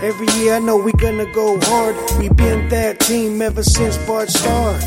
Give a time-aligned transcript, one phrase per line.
[0.00, 1.96] Every year I know we gonna go hard.
[2.20, 4.84] We been that team ever since Bart started.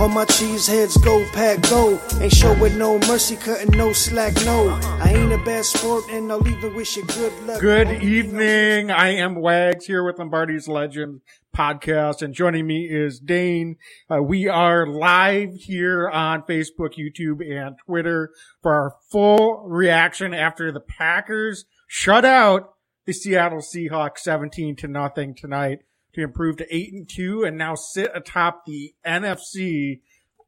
[0.00, 2.00] All my cheese heads go pack go.
[2.20, 4.70] Ain't showing no mercy, cutting no slack, no.
[5.02, 7.60] I ain't a bad sport and I'll even wish you good luck.
[7.60, 8.92] Good evening.
[8.92, 13.74] I am Wags here with Lombardi's Legend podcast and joining me is Dane.
[14.08, 18.30] Uh, we are live here on Facebook, YouTube, and Twitter
[18.62, 22.73] for our full reaction after the Packers shut out
[23.06, 25.80] the Seattle Seahawks 17 to nothing tonight
[26.14, 30.00] to improve to 8 and 2 and now sit atop the NFC.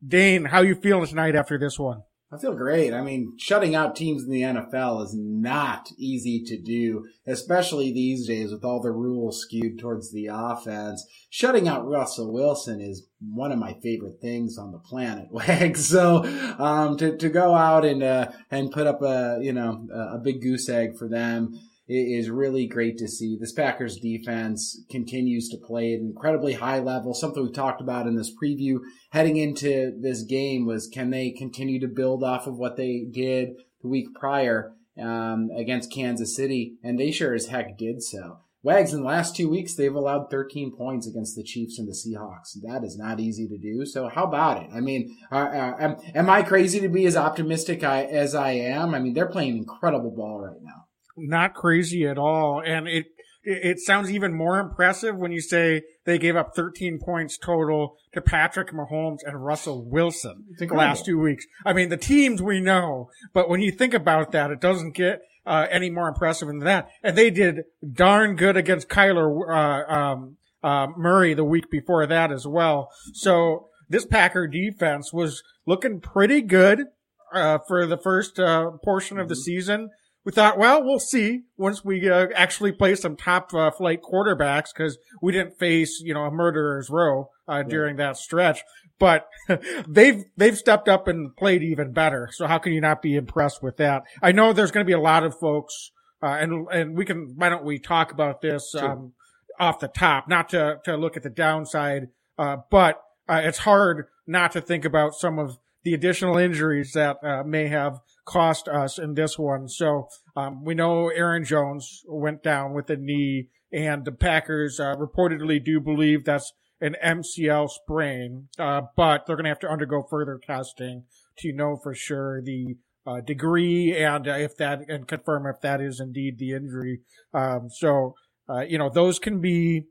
[0.06, 2.02] Dane, how you feeling tonight after this one?
[2.32, 2.92] I feel great.
[2.92, 8.26] I mean, shutting out teams in the NFL is not easy to do, especially these
[8.26, 11.06] days with all the rules skewed towards the offense.
[11.30, 15.76] Shutting out Russell Wilson is one of my favorite things on the planet, Wag.
[15.76, 16.24] So,
[16.58, 20.42] um, to, to go out and, uh, and put up a, you know, a big
[20.42, 21.56] goose egg for them
[21.88, 23.36] it is really great to see.
[23.38, 27.14] This Packers defense continues to play at an incredibly high level.
[27.14, 28.78] Something we talked about in this preview
[29.10, 33.50] heading into this game was can they continue to build off of what they did
[33.82, 36.76] the week prior um, against Kansas City?
[36.82, 38.40] And they sure as heck did so.
[38.64, 41.92] Wags, in the last two weeks, they've allowed 13 points against the Chiefs and the
[41.92, 42.60] Seahawks.
[42.64, 43.86] That is not easy to do.
[43.86, 44.70] So how about it?
[44.74, 48.50] I mean, uh, uh, am, am I crazy to be as optimistic I, as I
[48.50, 48.92] am?
[48.92, 50.85] I mean, they're playing incredible ball right now
[51.16, 52.62] not crazy at all.
[52.64, 53.06] And it,
[53.42, 58.20] it sounds even more impressive when you say they gave up 13 points total to
[58.20, 61.44] Patrick Mahomes and Russell Wilson the last two weeks.
[61.64, 65.20] I mean, the teams we know, but when you think about that, it doesn't get
[65.46, 66.88] uh, any more impressive than that.
[67.04, 72.32] And they did darn good against Kyler uh, um, uh, Murray the week before that
[72.32, 72.90] as well.
[73.14, 76.86] So this Packer defense was looking pretty good
[77.32, 79.42] uh, for the first uh, portion of the mm-hmm.
[79.42, 79.90] season
[80.26, 84.74] we thought, well, we'll see once we uh, actually play some top uh, flight quarterbacks
[84.74, 88.64] because we didn't face, you know, a murderer's row uh, during that stretch.
[88.98, 89.28] But
[89.88, 92.28] they've they've stepped up and played even better.
[92.32, 94.02] So how can you not be impressed with that?
[94.20, 97.34] I know there's going to be a lot of folks, uh, and and we can
[97.36, 98.84] why don't we talk about this sure.
[98.84, 99.12] um,
[99.60, 104.06] off the top, not to to look at the downside, uh, but uh, it's hard
[104.26, 109.14] not to think about some of the additional injuries that may have cost us in
[109.14, 109.68] this one.
[109.68, 114.94] So um, we know Aaron Jones went down with a knee, and the Packers uh,
[114.96, 120.02] reportedly do believe that's an MCL sprain, uh, but they're going to have to undergo
[120.10, 121.04] further testing
[121.38, 122.76] to know for sure the
[123.06, 127.00] uh, degree and uh, if that and confirm if that is indeed the injury.
[127.32, 128.14] Um, so
[128.48, 129.84] uh, you know those can be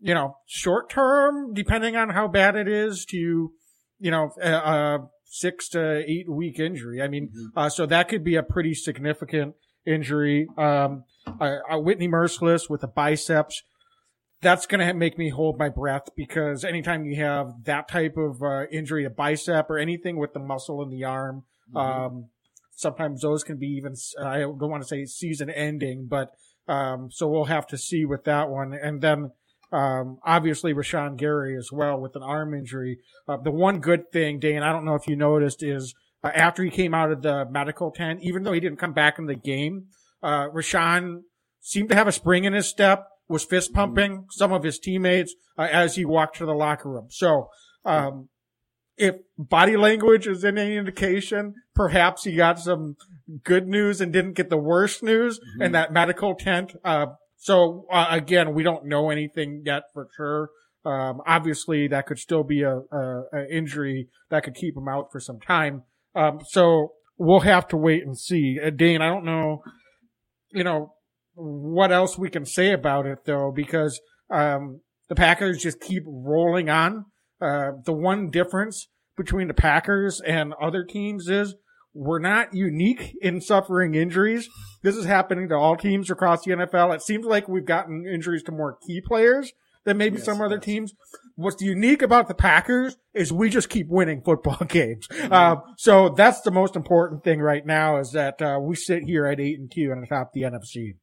[0.00, 3.52] you know short term depending on how bad it is to
[3.98, 4.98] you know uh,
[5.32, 7.00] six to eight week injury.
[7.00, 7.56] I mean, mm-hmm.
[7.58, 9.54] uh, so that could be a pretty significant
[9.86, 10.48] injury.
[10.58, 11.04] Um,
[11.40, 13.62] uh, Whitney Mercilus with the biceps,
[14.42, 18.42] that's going to make me hold my breath because anytime you have that type of
[18.42, 21.76] uh, injury, a bicep or anything with the muscle in the arm, mm-hmm.
[21.78, 22.28] um,
[22.72, 26.30] sometimes those can be even, I don't want to say season ending, but,
[26.66, 28.72] um, so we'll have to see with that one.
[28.72, 29.30] And then,
[29.72, 32.98] um, obviously Rashan Gary as well with an arm injury.
[33.28, 35.94] Uh, the one good thing, Dane, I don't know if you noticed, is
[36.24, 39.18] uh, after he came out of the medical tent, even though he didn't come back
[39.18, 39.86] in the game,
[40.22, 41.20] uh, Rashan
[41.60, 45.34] seemed to have a spring in his step, was fist pumping some of his teammates
[45.56, 47.06] uh, as he walked to the locker room.
[47.10, 47.48] So,
[47.84, 48.28] um,
[48.96, 52.96] if body language is any indication, perhaps he got some
[53.44, 55.62] good news and didn't get the worst news mm-hmm.
[55.62, 56.74] in that medical tent.
[56.84, 57.06] Uh,
[57.40, 60.50] so uh, again, we don't know anything yet for sure.
[60.84, 65.10] Um, obviously, that could still be a, a, a, injury that could keep him out
[65.10, 65.84] for some time.
[66.14, 68.58] Um, so we'll have to wait and see.
[68.62, 69.62] Uh, Dane, I don't know,
[70.52, 70.92] you know,
[71.34, 73.98] what else we can say about it though, because
[74.30, 77.06] um, the Packers just keep rolling on.
[77.40, 81.54] Uh, the one difference between the Packers and other teams is
[81.94, 84.48] we're not unique in suffering injuries.
[84.82, 86.94] This is happening to all teams across the NFL.
[86.94, 89.52] It seems like we've gotten injuries to more key players
[89.84, 90.64] than maybe yes, some other yes.
[90.64, 90.94] teams.
[91.36, 95.08] What's unique about the Packers is we just keep winning football games.
[95.08, 95.32] Mm-hmm.
[95.32, 99.26] Uh, so that's the most important thing right now is that uh, we sit here
[99.26, 100.96] at eight and two and atop the NFC.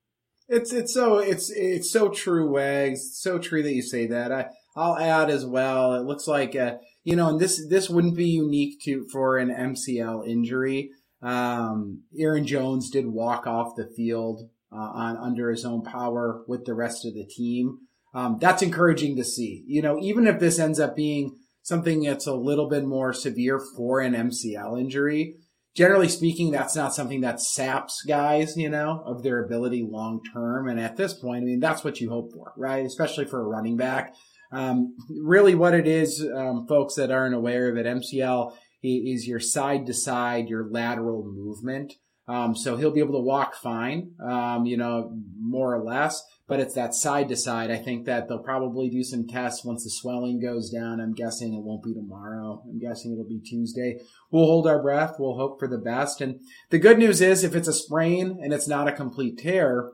[0.49, 2.99] It's it's so it's it's so true, Wags.
[2.99, 4.31] It's so true that you say that.
[4.31, 4.45] I
[4.77, 5.95] I'll add as well.
[5.95, 6.75] It looks like uh,
[7.07, 10.89] you know, and this this wouldn't be unique to for an MCL injury.
[11.21, 16.65] Um, Aaron Jones did walk off the field uh, on under his own power with
[16.65, 17.77] the rest of the team.
[18.13, 19.63] Um, that's encouraging to see.
[19.67, 23.61] You know, even if this ends up being something that's a little bit more severe
[23.77, 25.35] for an MCL injury,
[25.77, 30.67] generally speaking, that's not something that saps guys, you know, of their ability long term.
[30.67, 32.85] And at this point, I mean, that's what you hope for, right?
[32.85, 34.13] Especially for a running back.
[34.51, 38.53] Um, really what it is, um, folks that aren't aware of it, MCL
[38.83, 41.93] is your side to side, your lateral movement.
[42.27, 46.59] Um, so he'll be able to walk fine, um, you know, more or less, but
[46.59, 47.71] it's that side to side.
[47.71, 50.99] I think that they'll probably do some tests once the swelling goes down.
[50.99, 52.61] I'm guessing it won't be tomorrow.
[52.65, 54.01] I'm guessing it'll be Tuesday.
[54.29, 55.15] We'll hold our breath.
[55.17, 56.19] We'll hope for the best.
[56.19, 59.91] And the good news is if it's a sprain and it's not a complete tear,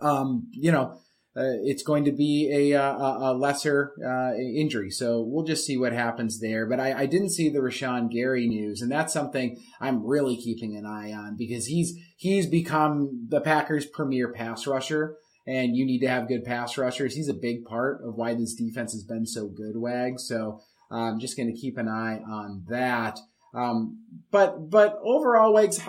[0.00, 1.01] um, you know,
[1.34, 4.90] it's going to be a, a, a lesser uh, injury.
[4.90, 6.66] So we'll just see what happens there.
[6.66, 10.76] But I, I, didn't see the Rashan Gary news, and that's something I'm really keeping
[10.76, 15.16] an eye on because he's he's become the Packers' premier pass rusher.
[15.44, 17.16] And you need to have good pass rushers.
[17.16, 20.20] He's a big part of why this defense has been so good, Wag.
[20.20, 23.18] So I'm just going to keep an eye on that.
[23.52, 25.80] Um, but but overall, Wags,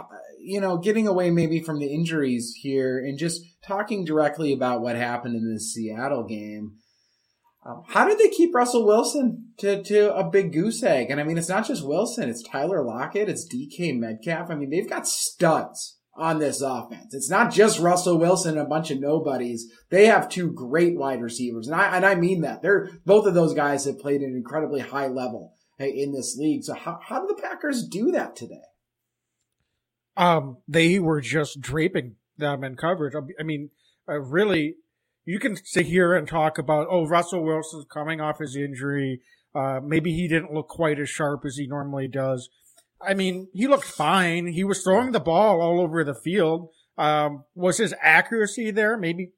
[0.43, 4.95] you know, getting away maybe from the injuries here and just talking directly about what
[4.95, 6.77] happened in this Seattle game.
[7.65, 11.09] Um, how did they keep Russell Wilson to, to a big goose egg?
[11.09, 14.49] And I mean, it's not just Wilson, it's Tyler Lockett, it's DK Metcalf.
[14.49, 17.13] I mean, they've got studs on this offense.
[17.13, 19.71] It's not just Russell Wilson and a bunch of nobodies.
[19.89, 21.67] They have two great wide receivers.
[21.67, 22.61] And I, and I mean that.
[22.61, 26.63] They're, both of those guys have played at an incredibly high level in this league.
[26.63, 28.61] So how, how do the Packers do that today?
[30.15, 33.13] Um, they were just draping them in coverage.
[33.39, 33.69] I mean,
[34.07, 34.75] uh, really,
[35.25, 39.21] you can sit here and talk about, oh, Russell Wilson's coming off his injury.
[39.55, 42.49] Uh, maybe he didn't look quite as sharp as he normally does.
[43.01, 44.47] I mean, he looked fine.
[44.47, 46.69] He was throwing the ball all over the field.
[46.97, 48.97] Um, was his accuracy there?
[48.97, 49.31] Maybe,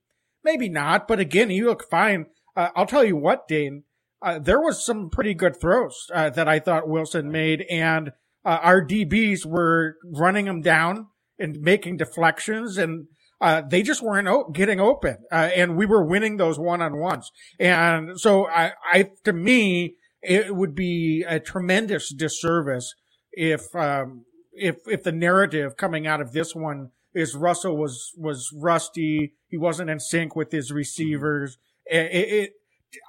[0.44, 1.08] maybe not.
[1.08, 2.28] But again, he looked fine.
[2.56, 3.84] Uh, I'll tell you what, Dane.
[4.22, 8.12] Uh, there was some pretty good throws uh, that I thought Wilson made, and
[8.46, 11.08] uh, our DBs were running them down
[11.40, 13.08] and making deflections and
[13.42, 15.18] uh, they just weren't o- getting open.
[15.32, 17.32] Uh, and we were winning those one on ones.
[17.60, 22.96] And so I, I, to me, it would be a tremendous disservice
[23.34, 28.50] if, um, if, if the narrative coming out of this one is Russell was, was
[28.56, 29.34] rusty.
[29.50, 31.58] He wasn't in sync with his receivers.
[31.86, 32.52] It, it,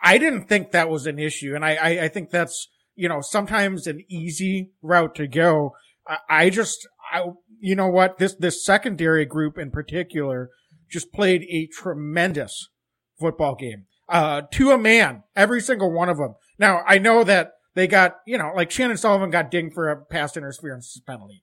[0.03, 1.55] I didn't think that was an issue.
[1.55, 5.75] And I, I, I think that's, you know, sometimes an easy route to go.
[6.09, 7.27] I, I just, I,
[7.61, 8.19] you know what?
[8.19, 10.51] This, this secondary group in particular
[10.91, 12.69] just played a tremendous
[13.19, 13.85] football game.
[14.09, 16.35] Uh, to a man, every single one of them.
[16.59, 20.05] Now, I know that they got, you know, like Chandon Sullivan got dinged for a
[20.05, 21.43] pass interference penalty.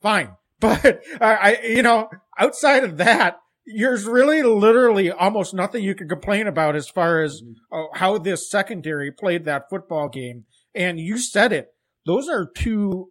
[0.00, 0.36] Fine.
[0.62, 2.08] But, I, you know,
[2.38, 7.42] outside of that, there's really literally almost nothing you can complain about as far as
[7.72, 10.44] uh, how this secondary played that football game.
[10.74, 11.68] And you said it.
[12.06, 13.10] Those are two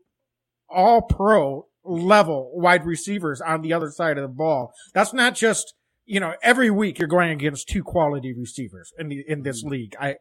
[0.69, 4.73] all pro level wide receivers on the other side of the ball.
[4.93, 5.73] That's not just,
[6.05, 9.95] you know, every week you're going against two quality receivers in the, in this league.
[9.99, 10.15] I,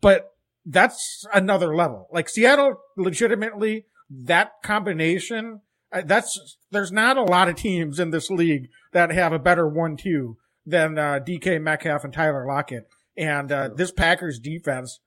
[0.00, 0.32] but
[0.64, 2.08] that's another level.
[2.12, 5.60] Like Seattle legitimately, that combination,
[5.92, 9.66] uh, that's, there's not a lot of teams in this league that have a better
[9.66, 12.88] one-two than, uh, DK Metcalf and Tyler Lockett.
[13.16, 15.00] And, uh, this Packers defense,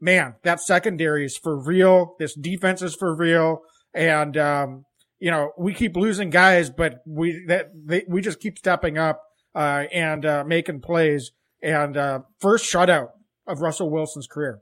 [0.00, 2.16] man, that secondary is for real.
[2.18, 3.60] This defense is for real.
[3.94, 4.84] And, um,
[5.18, 9.22] you know, we keep losing guys, but we, that, they, we just keep stepping up,
[9.54, 11.32] uh, and, uh, making plays
[11.62, 13.08] and, uh, first shutout
[13.46, 14.60] of Russell Wilson's career.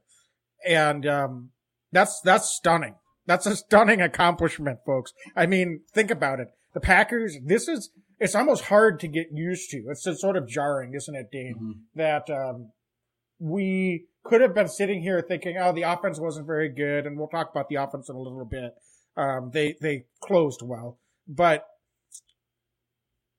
[0.67, 1.51] And, um,
[1.91, 2.95] that's, that's stunning.
[3.27, 5.13] That's a stunning accomplishment, folks.
[5.35, 6.49] I mean, think about it.
[6.75, 9.83] The Packers, this is, it's almost hard to get used to.
[9.89, 11.57] It's just sort of jarring, isn't it, Dave?
[11.57, 11.73] Mm-hmm.
[11.97, 12.71] That, um,
[13.39, 17.07] we could have been sitting here thinking, oh, the offense wasn't very good.
[17.07, 18.75] And we'll talk about the offense in a little bit.
[19.17, 21.67] Um, they, they closed well, but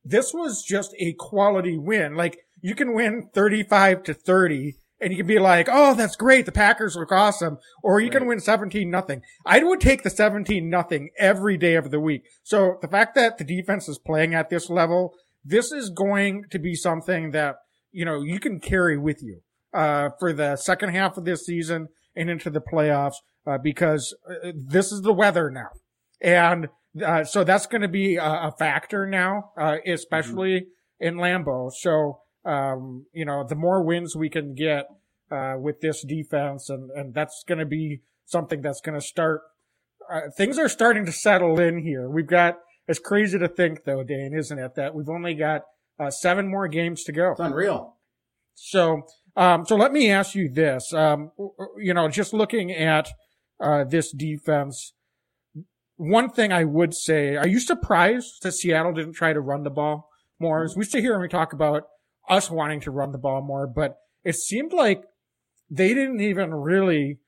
[0.05, 2.15] this was just a quality win.
[2.15, 6.45] Like you can win 35 to 30 and you can be like, Oh, that's great.
[6.45, 7.57] The Packers look awesome.
[7.83, 8.19] Or you right.
[8.19, 9.23] can win 17 nothing.
[9.45, 12.23] I would take the 17 nothing every day of the week.
[12.43, 15.13] So the fact that the defense is playing at this level,
[15.43, 17.57] this is going to be something that,
[17.91, 19.41] you know, you can carry with you,
[19.75, 23.15] uh, for the second half of this season and into the playoffs
[23.45, 25.69] uh, because uh, this is the weather now.
[26.21, 26.69] And
[27.05, 31.07] uh, so that's going to be a, a, factor now, uh, especially mm-hmm.
[31.07, 31.71] in Lambeau.
[31.71, 34.85] So, um, you know, the more wins we can get
[35.29, 39.41] uh, with this defense, and, and that's going to be something that's going to start.
[40.11, 42.09] Uh, things are starting to settle in here.
[42.09, 45.63] We've got, it's crazy to think though, Dane, isn't it, that we've only got
[46.09, 47.31] seven more games to go.
[47.31, 47.97] It's unreal.
[48.53, 49.03] So,
[49.35, 50.93] um, so let me ask you this.
[50.93, 51.31] Um,
[51.77, 53.09] you know, just looking at
[53.59, 54.93] uh, this defense.
[55.97, 59.69] one thing I would say, are you surprised that Seattle didn't try to run the
[59.69, 60.67] ball more?
[60.75, 61.83] We sit here and we talk about
[62.29, 65.03] us wanting to run the ball more, but it seemed like
[65.69, 67.19] they didn't even really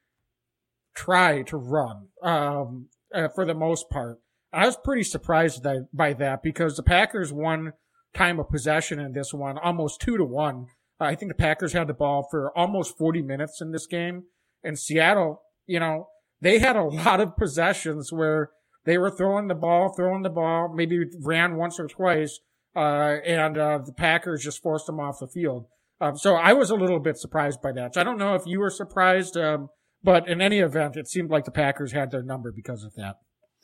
[0.95, 4.19] try to run um, uh, for the most part.
[4.51, 7.73] I was pretty surprised by that because the Packers won
[8.13, 10.67] time of possession in this one, almost two to one.
[10.99, 14.23] I think the Packers had the ball for almost 40 minutes in this game.
[14.63, 16.07] And Seattle, you know,
[16.41, 18.51] they had a lot of possessions where
[18.85, 22.39] they were throwing the ball, throwing the ball, maybe ran once or twice,
[22.75, 25.65] uh, and uh, the Packers just forced them off the field.
[25.99, 27.95] Um, so I was a little bit surprised by that.
[27.95, 29.69] So I don't know if you were surprised, um,
[30.03, 33.15] but in any event, it seemed like the Packers had their number because of that.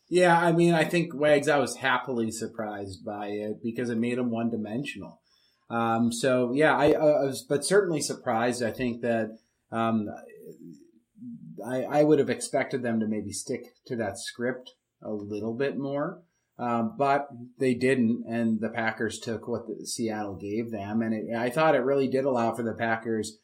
[0.10, 4.18] Yeah, I mean, I think Wags, I was happily surprised by it because it made
[4.18, 5.22] them one dimensional.
[5.70, 8.64] Um, so yeah, I, I, was, but certainly surprised.
[8.64, 9.38] I think that
[9.72, 10.08] um,
[11.66, 15.78] I, I would have expected them to maybe stick to that script a little bit
[15.78, 16.22] more.
[16.60, 21.50] Um, but they didn't, and the Packers took what Seattle gave them, and it, I
[21.50, 23.40] thought it really did allow for the Packers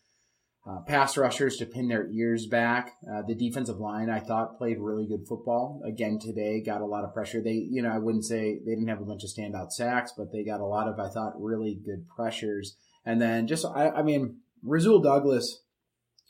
[0.68, 2.94] uh, pass rushers to pin their ears back.
[3.10, 6.62] Uh, the defensive line, I thought, played really good football again today.
[6.62, 7.42] Got a lot of pressure.
[7.42, 10.32] They, you know, I wouldn't say they didn't have a bunch of standout sacks, but
[10.32, 12.76] they got a lot of, I thought, really good pressures.
[13.06, 15.62] And then just, I, I mean, Rasul Douglas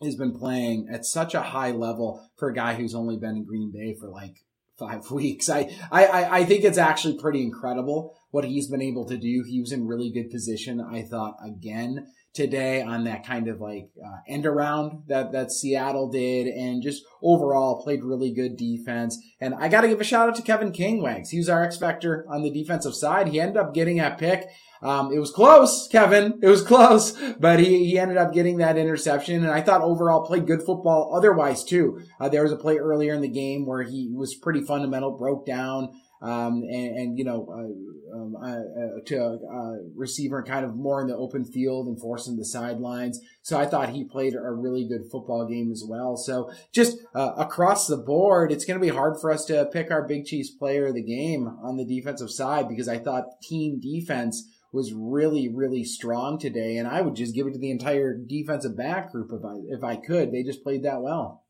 [0.01, 3.45] has been playing at such a high level for a guy who's only been in
[3.45, 4.45] Green Bay for like
[4.77, 5.49] five weeks.
[5.49, 9.43] I, I, I think it's actually pretty incredible what he's been able to do.
[9.45, 13.89] He was in really good position, I thought, again today on that kind of like
[14.03, 19.17] uh, end around that, that Seattle did and just overall played really good defense.
[19.41, 21.29] And I got to give a shout out to Kevin King Wags.
[21.29, 23.29] He was our X Factor on the defensive side.
[23.29, 24.47] He ended up getting that pick.
[24.81, 26.39] Um, it was close, Kevin.
[26.41, 29.43] It was close, but he, he ended up getting that interception.
[29.43, 32.01] And I thought overall played good football otherwise too.
[32.19, 35.45] Uh, there was a play earlier in the game where he was pretty fundamental, broke
[35.45, 35.89] down,
[36.21, 41.01] um, and, and, you know, uh, um, uh, to a uh, receiver kind of more
[41.01, 43.19] in the open field and forcing the sidelines.
[43.41, 46.17] So I thought he played a really good football game as well.
[46.17, 49.91] So just uh, across the board, it's going to be hard for us to pick
[49.91, 53.79] our Big Cheese player of the game on the defensive side because I thought team
[53.79, 56.77] defense was really, really strong today.
[56.77, 59.83] And I would just give it to the entire defensive back group if I, if
[59.83, 60.31] I could.
[60.31, 61.43] They just played that well.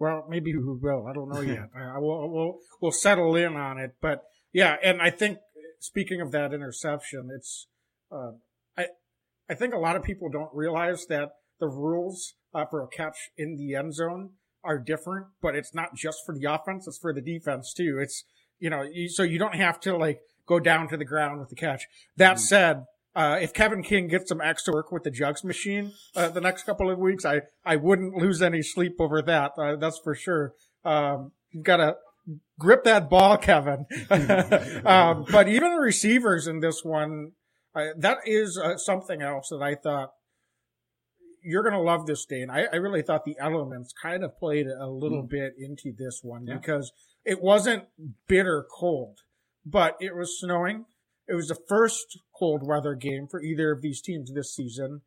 [0.00, 1.06] Well, maybe we will.
[1.06, 1.68] I don't know yet.
[1.76, 3.92] I will, we'll, we'll settle in on it.
[4.00, 5.38] But yeah, and I think
[5.78, 7.68] speaking of that interception, it's,
[8.10, 8.32] uh,
[8.76, 8.86] I,
[9.48, 11.28] I think a lot of people don't realize that
[11.60, 14.30] the rules uh, for a catch in the end zone
[14.64, 17.98] are different, but it's not just for the offense, it's for the defense too.
[18.00, 18.24] It's,
[18.58, 21.56] you know, so you don't have to like go down to the ground with the
[21.56, 21.86] catch.
[22.16, 22.38] That mm-hmm.
[22.38, 26.40] said, uh, if Kevin King gets some extra work with the jugs machine uh, the
[26.40, 29.52] next couple of weeks, I, I wouldn't lose any sleep over that.
[29.58, 30.54] Uh, that's for sure.
[30.84, 31.96] Um, you've got to
[32.58, 33.86] grip that ball, Kevin.
[34.84, 37.32] um, but even receivers in this one,
[37.74, 40.12] uh, that is uh, something else that I thought
[41.42, 42.42] you're going to love this day.
[42.42, 45.30] And I, I, really thought the elements kind of played a little mm.
[45.30, 46.56] bit into this one yeah.
[46.56, 46.92] because
[47.24, 47.84] it wasn't
[48.28, 49.20] bitter cold,
[49.64, 50.84] but it was snowing.
[51.28, 55.02] It was the first cold weather game for either of these teams this season.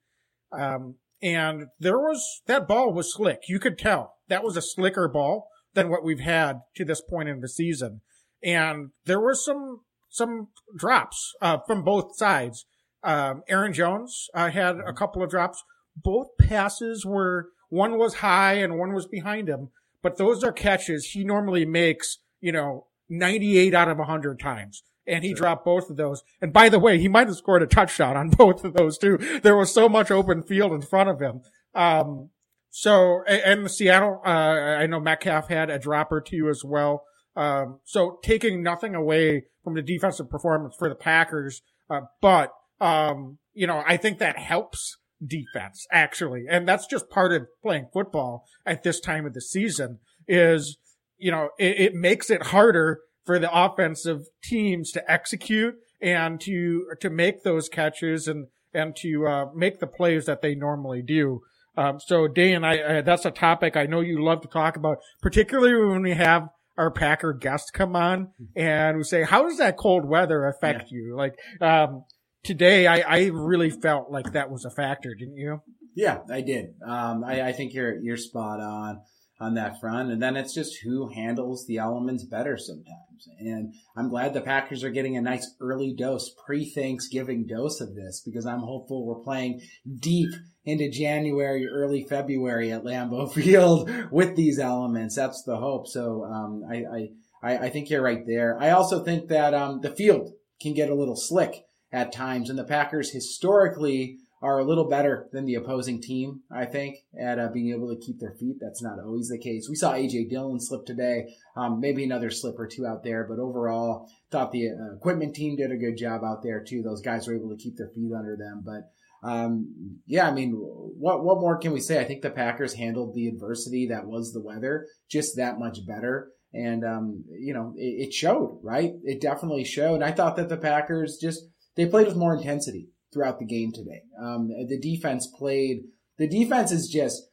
[0.51, 3.49] Um, and there was, that ball was slick.
[3.49, 7.29] You could tell that was a slicker ball than what we've had to this point
[7.29, 8.01] in the season.
[8.43, 12.65] And there were some, some drops, uh, from both sides.
[13.03, 15.63] Um, Aaron Jones, uh, had a couple of drops.
[15.95, 19.69] Both passes were, one was high and one was behind him,
[20.03, 25.24] but those are catches he normally makes, you know, 98 out of 100 times and
[25.24, 25.38] he sure.
[25.38, 26.24] dropped both of those.
[26.41, 29.17] And by the way, he might have scored a touchdown on both of those too.
[29.41, 31.41] There was so much open field in front of him.
[31.75, 32.29] Um,
[32.69, 37.03] so, and Seattle, uh, I know Metcalf had a drop or two as well.
[37.36, 43.38] Um, so taking nothing away from the defensive performance for the Packers, uh, but, um,
[43.53, 46.45] you know, I think that helps defense actually.
[46.50, 50.77] And that's just part of playing football at this time of the season is,
[51.17, 56.85] you know, it, it makes it harder for the offensive teams to execute and to
[56.99, 61.41] to make those catches and and to uh, make the plays that they normally do.
[61.75, 64.97] Um, so, Dan, I, I, that's a topic I know you love to talk about,
[65.21, 69.77] particularly when we have our Packer guests come on and we say, "How does that
[69.77, 70.97] cold weather affect yeah.
[70.97, 72.03] you?" Like um,
[72.43, 75.61] today, I, I really felt like that was a factor, didn't you?
[75.95, 76.73] Yeah, I did.
[76.85, 79.01] Um, I, I think you're you're spot on
[79.43, 80.12] on that front.
[80.12, 83.27] And then it's just who handles the elements better sometimes.
[83.39, 87.95] And I'm glad the Packers are getting a nice early dose, pre Thanksgiving dose of
[87.95, 89.62] this because I'm hopeful we're playing
[90.00, 90.33] deep
[90.65, 95.15] into January, early February at Lambeau Field with these elements.
[95.15, 95.88] That's the hope.
[95.88, 97.09] So, um, I, I
[97.45, 98.57] I, think you're right there.
[98.57, 100.31] I also think that um, the field
[100.62, 105.29] can get a little slick at times, and the Packers historically are a little better
[105.31, 108.57] than the opposing team, I think, at uh, being able to keep their feet.
[108.59, 109.67] That's not always the case.
[109.69, 113.39] We saw AJ Dillon slip today, um, maybe another slip or two out there, but
[113.39, 116.83] overall, thought the uh, equipment team did a good job out there too.
[116.83, 118.91] Those guys were able to keep their feet under them, but.
[119.25, 121.97] Um, yeah, I mean, what what more can we say?
[121.97, 126.31] I think the Packers handled the adversity that was the weather just that much better,
[126.53, 128.91] and um, you know, it, it showed, right?
[129.05, 130.03] It definitely showed.
[130.03, 131.39] I thought that the Packers just
[131.77, 134.01] they played with more intensity throughout the game today.
[134.22, 135.84] Um, the defense played.
[136.17, 137.29] The defense is just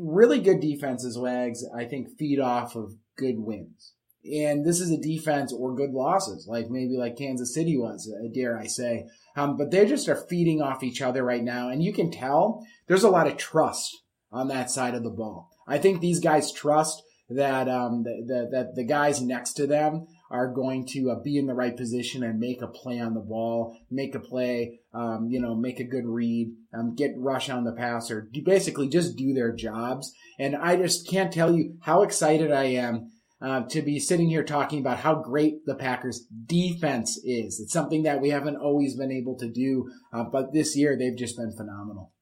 [0.00, 1.18] really good defenses.
[1.18, 5.90] Wags, I think, feed off of good wins, and this is a defense or good
[5.90, 9.06] losses, like maybe like Kansas City was, uh, dare I say.
[9.36, 12.64] Um, but they just are feeding off each other right now, and you can tell
[12.86, 15.50] there's a lot of trust on that side of the ball.
[15.66, 20.06] I think these guys trust that um, the, the, that the guys next to them
[20.34, 23.20] are going to uh, be in the right position and make a play on the
[23.20, 27.62] ball, make a play, um, you know, make a good read, um, get rush on
[27.62, 30.12] the passer, basically just do their jobs.
[30.40, 34.42] And I just can't tell you how excited I am uh, to be sitting here
[34.42, 37.60] talking about how great the Packers defense is.
[37.60, 41.16] It's something that we haven't always been able to do, uh, but this year they've
[41.16, 42.12] just been phenomenal.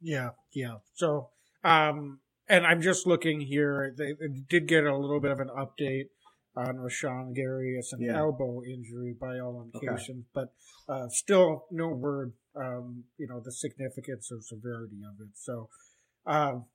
[0.00, 0.78] Yeah, yeah.
[0.94, 1.28] So,
[1.62, 2.18] um,
[2.48, 3.94] and I'm just looking here.
[3.96, 4.14] They
[4.48, 6.06] did get a little bit of an update
[6.66, 7.76] on Rashan Gary.
[7.78, 8.18] It's an yeah.
[8.18, 10.46] elbow injury by all indications, okay.
[10.88, 15.32] but uh, still no word, um, you know, the significance or severity of it.
[15.34, 15.68] So,
[16.26, 16.66] um,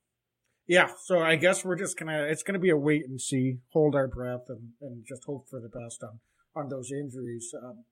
[0.67, 3.95] yeah, so I guess we're just gonna, it's gonna be a wait and see, hold
[3.95, 6.19] our breath and, and just hope for the best on,
[6.55, 7.53] on those injuries.
[7.61, 7.83] Um,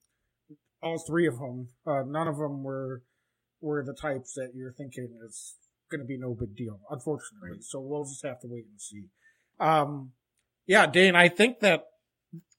[0.81, 3.03] all three of them, uh, none of them were,
[3.59, 5.57] were the types that you're thinking is
[5.91, 7.51] going to be no big deal, unfortunately.
[7.51, 7.63] Right.
[7.63, 9.07] So we'll just have to wait and see.
[9.59, 10.13] Um,
[10.65, 11.85] yeah, Dane, I think that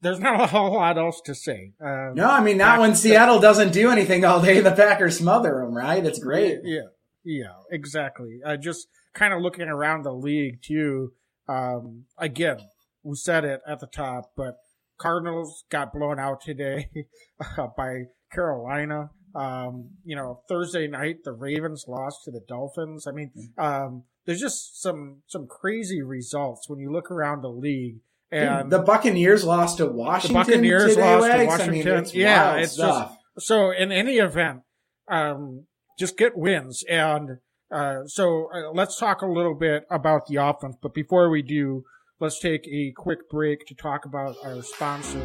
[0.00, 1.72] there's not a whole lot else to say.
[1.80, 5.62] Um, no, I mean, not when Seattle doesn't do anything all day, the Packers smother
[5.64, 6.02] them, right?
[6.02, 6.60] That's great.
[6.64, 6.88] Yeah,
[7.24, 8.40] yeah, exactly.
[8.44, 11.12] Uh, just kind of looking around the league too.
[11.48, 12.58] Um, again,
[13.02, 14.56] we said it at the top, but
[14.98, 16.90] Cardinals got blown out today
[17.76, 19.10] by Carolina.
[19.34, 23.06] Um, you know, Thursday night the Ravens lost to the Dolphins.
[23.06, 23.62] I mean, mm.
[23.62, 28.00] um, there's just some some crazy results when you look around the league.
[28.30, 30.38] And the Buccaneers lost to Washington.
[30.38, 31.68] The Buccaneers today, lost to Washington.
[31.68, 33.16] I mean, it's yeah, it's stuff.
[33.34, 33.70] just so.
[33.70, 34.62] In any event,
[35.08, 35.66] um,
[35.98, 37.38] just get wins, and
[37.70, 40.76] uh, so uh, let's talk a little bit about the offense.
[40.80, 41.84] But before we do,
[42.20, 45.20] let's take a quick break to talk about our sponsor,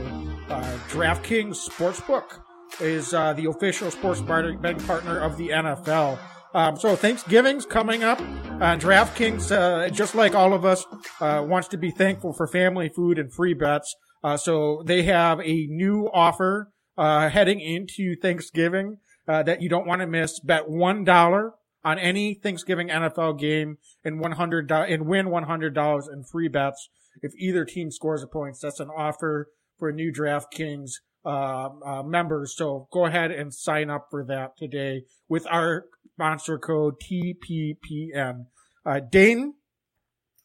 [0.50, 2.41] uh, DraftKings Sportsbook
[2.80, 6.19] is uh, the official sports betting partner of the NFL.
[6.53, 8.19] Um, so Thanksgiving's coming up.
[8.19, 10.86] DraftKings, uh, just like all of us,
[11.21, 13.95] uh, wants to be thankful for family food and free bets.
[14.23, 19.86] Uh, so they have a new offer uh, heading into Thanksgiving uh, that you don't
[19.86, 20.39] want to miss.
[20.39, 21.53] Bet one dollar
[21.84, 26.47] on any Thanksgiving NFL game and one hundred and win one hundred dollars in free
[26.47, 26.89] bets
[27.21, 28.60] if either team scores a points.
[28.60, 30.91] That's an offer for a new DraftKings
[31.27, 32.55] uh, uh, members.
[32.55, 38.45] So go ahead and sign up for that today with our sponsor code TPPN.
[38.85, 39.55] Uh, Dane,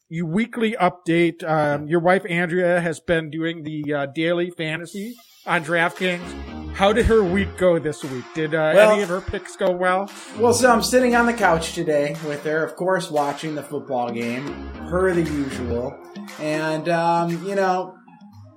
[0.09, 1.41] you weekly update.
[1.43, 5.15] Um, your wife Andrea has been doing the uh, daily fantasy
[5.45, 6.73] on DraftKings.
[6.73, 8.25] How did her week go this week?
[8.33, 10.11] Did uh, well, any of her picks go well?
[10.37, 14.11] Well, so I'm sitting on the couch today with her, of course, watching the football
[14.11, 15.97] game, per the usual.
[16.39, 17.95] And, um, you know,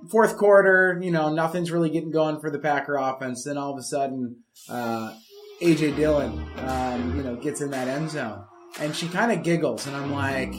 [0.09, 3.43] fourth quarter, you know, nothing's really getting going for the Packer offense.
[3.43, 4.37] Then all of a sudden,
[4.69, 5.13] uh,
[5.61, 8.43] AJ Dillon, um, you know, gets in that end zone.
[8.79, 10.53] And she kind of giggles, and I'm like,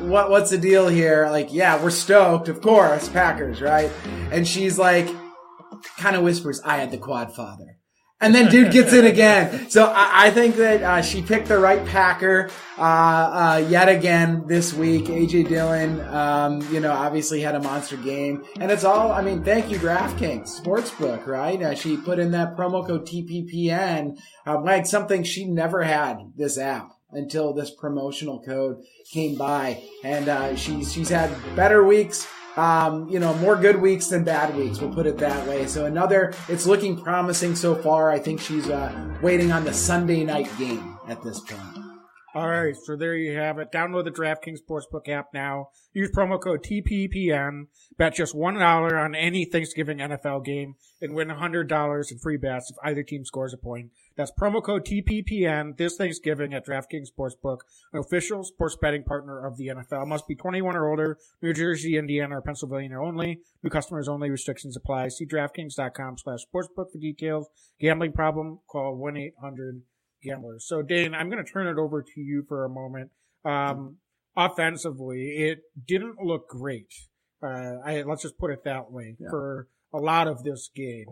[0.00, 0.30] "What?
[0.30, 3.90] What's the deal here?" Like, yeah, we're stoked, of course, Packers, right?
[4.30, 5.08] And she's like,
[5.98, 7.76] kind of whispers, "I had the quad father."
[8.22, 9.58] And then dude gets in again.
[9.70, 14.44] So I, I think that uh, she picked the right Packer uh, uh, yet again
[14.46, 15.04] this week.
[15.04, 19.12] AJ Dillon, um, you know, obviously had a monster game, and it's all.
[19.12, 21.62] I mean, thank you DraftKings Sportsbook, right?
[21.62, 26.58] Uh, she put in that promo code TPPN, uh, like something she never had this
[26.58, 32.26] app until this promotional code came by, and uh, she's she's had better weeks
[32.60, 34.80] um, you know, more good weeks than bad weeks.
[34.80, 35.66] We'll put it that way.
[35.66, 38.10] So another, it's looking promising so far.
[38.10, 38.92] I think she's uh,
[39.22, 41.79] waiting on the Sunday night game at this point.
[42.32, 43.72] All right, so there you have it.
[43.72, 45.70] Download the DraftKings Sportsbook app now.
[45.92, 47.64] Use promo code TPPN.
[47.98, 52.76] Bet just $1 on any Thanksgiving NFL game and win $100 in free bets if
[52.84, 53.90] either team scores a point.
[54.16, 57.58] That's promo code TPPN this Thanksgiving at DraftKings Sportsbook,
[57.92, 60.06] an official sports betting partner of the NFL.
[60.06, 63.40] Must be 21 or older, New Jersey, Indiana, or Pennsylvania only.
[63.64, 64.30] New customers only.
[64.30, 65.08] Restrictions apply.
[65.08, 67.48] See DraftKings.com slash sportsbook for details.
[67.80, 68.60] Gambling problem?
[68.70, 69.80] Call 1-800
[70.22, 70.66] gamblers.
[70.66, 73.10] So Dane, I'm going to turn it over to you for a moment.
[73.44, 73.96] Um,
[74.36, 76.92] offensively, it didn't look great.
[77.42, 79.28] Uh, I, let's just put it that way Yeah.
[79.30, 81.06] for a lot of this game.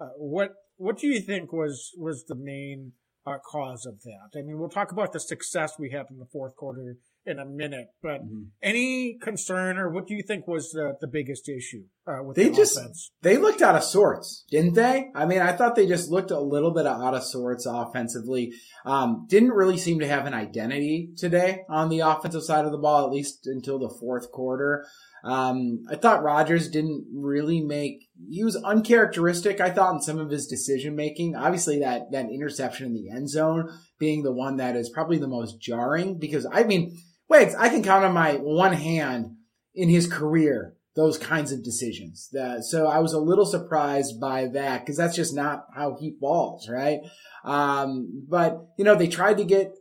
[0.00, 2.92] Uh, what, what do you think was, was the main
[3.26, 4.38] uh, cause of that?
[4.38, 7.44] I mean, we'll talk about the success we had in the fourth quarter in a
[7.46, 8.46] minute, but Mhm.
[8.62, 12.48] any concern or what do you think was the, the biggest issue uh, with They
[12.48, 13.10] the just- offense?
[13.22, 15.10] They looked out of sorts, didn't they?
[15.14, 18.52] I mean, I thought they just looked a little bit out of sorts offensively.
[18.84, 22.78] Um, didn't really seem to have an identity today on the offensive side of the
[22.78, 24.84] ball, at least until the fourth quarter.
[25.24, 30.30] Um, I thought Rodgers didn't really make, he was uncharacteristic, I thought, in some of
[30.30, 31.36] his decision making.
[31.36, 33.68] Obviously that, that interception in the end zone
[34.00, 36.98] being the one that is probably the most jarring because I mean,
[37.32, 39.36] Wags, I can count on my one hand
[39.74, 42.28] in his career those kinds of decisions.
[42.32, 46.16] That, so I was a little surprised by that because that's just not how he
[46.20, 47.00] falls, right?
[47.44, 49.72] Um, but you know, they tried to get,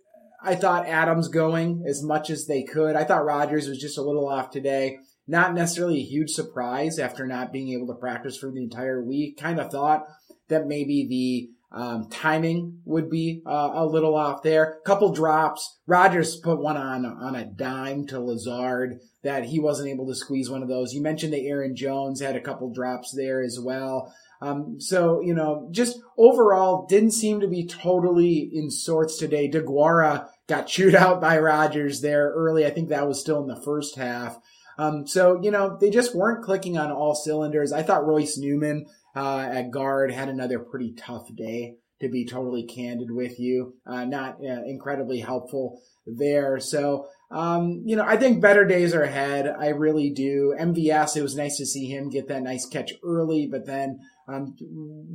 [0.44, 2.96] I thought Adams going as much as they could.
[2.96, 5.00] I thought Rodgers was just a little off today.
[5.28, 9.38] Not necessarily a huge surprise after not being able to practice for the entire week.
[9.38, 10.06] Kind of thought
[10.48, 14.80] that maybe the um, timing would be uh, a little off there.
[14.86, 15.80] Couple drops.
[15.88, 20.50] Rodgers put one on on a dime to Lazard that he wasn't able to squeeze
[20.50, 20.94] one of those.
[20.94, 24.14] You mentioned that Aaron Jones had a couple drops there as well.
[24.42, 29.50] Um, so you know, just overall, didn't seem to be totally in sorts today.
[29.50, 32.66] Deguara got chewed out by Rodgers there early.
[32.66, 34.38] I think that was still in the first half.
[34.78, 37.72] Um, so you know, they just weren't clicking on all cylinders.
[37.72, 41.76] I thought Royce Newman uh, at guard had another pretty tough day.
[42.00, 46.60] To be totally candid with you, uh, not uh, incredibly helpful there.
[46.60, 49.48] So um, you know, I think better days are ahead.
[49.48, 50.54] I really do.
[50.60, 54.54] MVS, it was nice to see him get that nice catch early, but then um,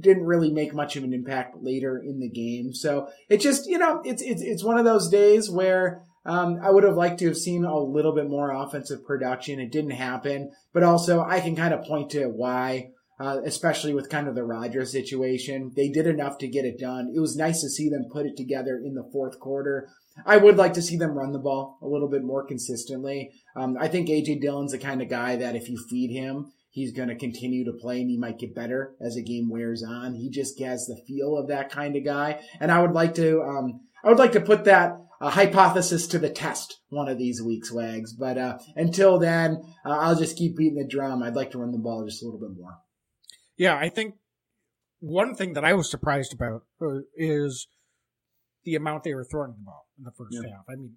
[0.01, 2.73] didn't really make much of an impact later in the game.
[2.73, 6.71] So it just, you know, it's it's it's one of those days where um, I
[6.71, 9.61] would have liked to have seen a little bit more offensive production.
[9.61, 12.93] It didn't happen, but also I can kind of point to why.
[13.19, 17.11] Uh, especially with kind of the Rodgers situation, they did enough to get it done.
[17.17, 19.89] It was nice to see them put it together in the fourth quarter.
[20.25, 23.31] I would like to see them run the ball a little bit more consistently.
[23.55, 26.93] Um, I think AJ Dillon's the kind of guy that if you feed him, he's
[26.93, 30.15] going to continue to play and he might get better as the game wears on.
[30.15, 32.41] He just has the feel of that kind of guy.
[32.61, 36.19] And I would like to, um, I would like to put that uh, hypothesis to
[36.19, 38.13] the test one of these weeks, Wags.
[38.13, 41.23] But uh, until then, uh, I'll just keep beating the drum.
[41.23, 42.77] I'd like to run the ball just a little bit more.
[43.57, 44.15] Yeah, I think
[45.01, 47.69] one thing that I was surprised about uh, is
[48.65, 50.51] the amount they were throwing the ball in the first Yeah.
[50.51, 50.65] half.
[50.69, 50.97] I mean,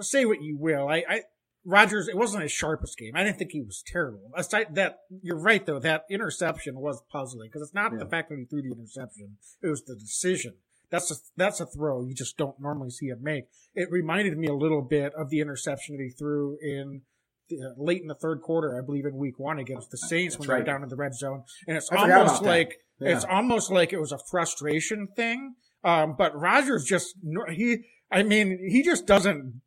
[0.00, 0.88] say what you will.
[0.88, 1.20] I, I
[1.66, 3.12] Rodgers, it wasn't his sharpest game.
[3.14, 4.30] I didn't think he was terrible.
[4.36, 5.78] Aside that, you're right though.
[5.78, 9.68] That interception was puzzling because it's not the fact that he threw the interception; it
[9.68, 10.54] was the decision.
[10.90, 13.44] That's a that's a throw you just don't normally see him make.
[13.74, 17.02] It reminded me a little bit of the interception that he threw in.
[17.48, 20.48] The, late in the third quarter, I believe in week one against the Saints when
[20.48, 23.16] That's they were down in the red zone, and it's I almost like Yeah.
[23.16, 25.54] it's almost like it was a frustration thing.
[25.82, 27.14] Um, but Rodgers just
[27.50, 29.60] he, I mean, he just doesn't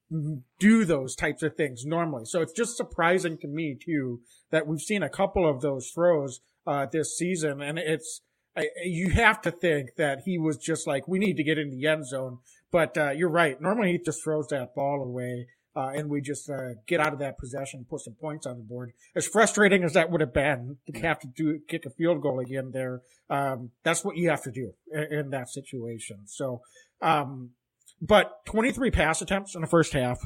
[0.60, 2.26] do those types of things normally.
[2.26, 6.40] So it's just surprising to me too that we've seen a couple of those throws
[6.66, 8.22] uh, this season, and it's
[8.58, 11.70] I, you have to think that he was just like, we need to get in
[11.70, 12.40] the end zone.
[12.72, 13.62] But uh, you're right.
[13.62, 15.48] Normally he just throws that ball away.
[15.78, 18.64] Uh, and we just uh, get out of that possession, put some points on the
[18.64, 18.94] board.
[19.16, 22.40] As frustrating as that would have been to have to do kick a field goal
[22.40, 26.22] again there, um, that's what you have to do in, in that situation.
[26.26, 26.62] So,
[27.00, 27.52] um,
[28.02, 30.20] but 23 pass attempts in the first half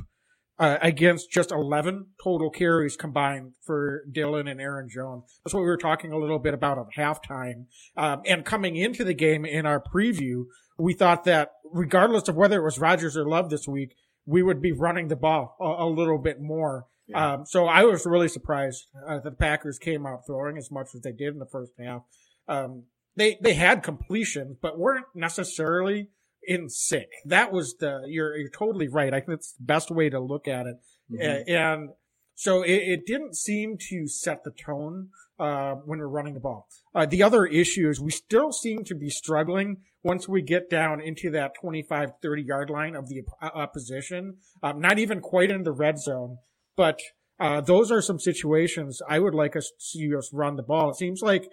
[0.58, 5.24] uh, against just 11 total carries combined for Dillon and Aaron Jones.
[5.44, 7.66] That's what we were talking a little bit about at halftime.
[7.98, 10.46] Um, and coming into the game in our preview,
[10.78, 14.62] we thought that regardless of whether it was Rodgers or Love this week, we would
[14.62, 16.86] be running the ball a, a little bit more.
[17.08, 17.34] Yeah.
[17.34, 20.90] Um, so I was really surprised uh, that the Packers came out throwing as much
[20.96, 22.04] as they did in the first half.
[22.48, 22.84] Um,
[23.16, 26.10] they they had completion, but weren't necessarily
[26.44, 27.08] in sync.
[27.26, 29.14] That was the you're you're totally right.
[29.14, 30.78] I think that's the best way to look at it.
[31.12, 31.50] Mhm.
[31.50, 31.90] And
[32.36, 36.68] so it, it didn't seem to set the tone uh, when we're running the ball.
[36.96, 41.02] Uh, the other issue is we still seem to be struggling once we get down
[41.02, 45.72] into that 25, 30 yard line of the opposition, um, not even quite in the
[45.72, 46.38] red zone,
[46.76, 47.00] but
[47.40, 50.92] uh, those are some situations I would like us to see us run the ball.
[50.92, 51.48] It seems like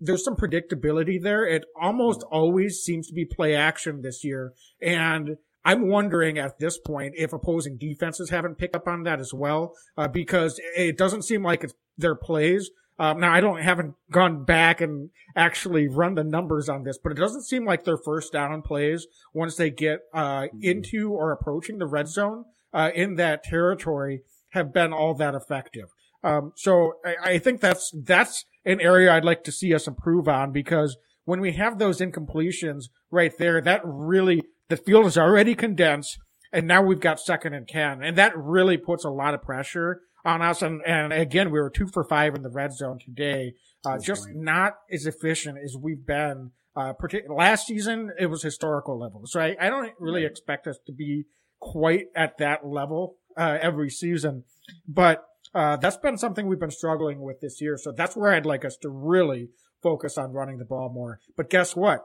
[0.00, 1.46] there's some predictability there.
[1.46, 4.52] It almost always seems to be play action this year.
[4.82, 9.32] And I'm wondering at this point if opposing defenses haven't picked up on that as
[9.32, 12.70] well, uh, because it doesn't seem like it's their plays.
[12.98, 17.10] Um, now I don't haven't gone back and actually run the numbers on this, but
[17.10, 20.58] it doesn't seem like their first down plays once they get uh, mm-hmm.
[20.62, 25.88] into or approaching the red zone uh, in that territory have been all that effective.
[26.22, 30.28] Um, so I, I think that's that's an area I'd like to see us improve
[30.28, 35.54] on because when we have those incompletions right there, that really the field is already
[35.54, 36.18] condensed,
[36.52, 40.00] and now we've got second and ten, and that really puts a lot of pressure
[40.24, 40.62] on us.
[40.62, 44.24] And and again, we were two for five in the red zone today, uh, just
[44.24, 44.36] point.
[44.36, 46.52] not as efficient as we've been.
[46.76, 50.30] Uh, partic- last season it was historical level, so I, I don't really right.
[50.30, 51.24] expect us to be
[51.60, 54.44] quite at that level uh, every season,
[54.88, 55.24] but.
[55.54, 57.78] Uh, that's been something we've been struggling with this year.
[57.78, 59.50] So that's where I'd like us to really
[59.84, 61.20] focus on running the ball more.
[61.36, 62.04] But guess what?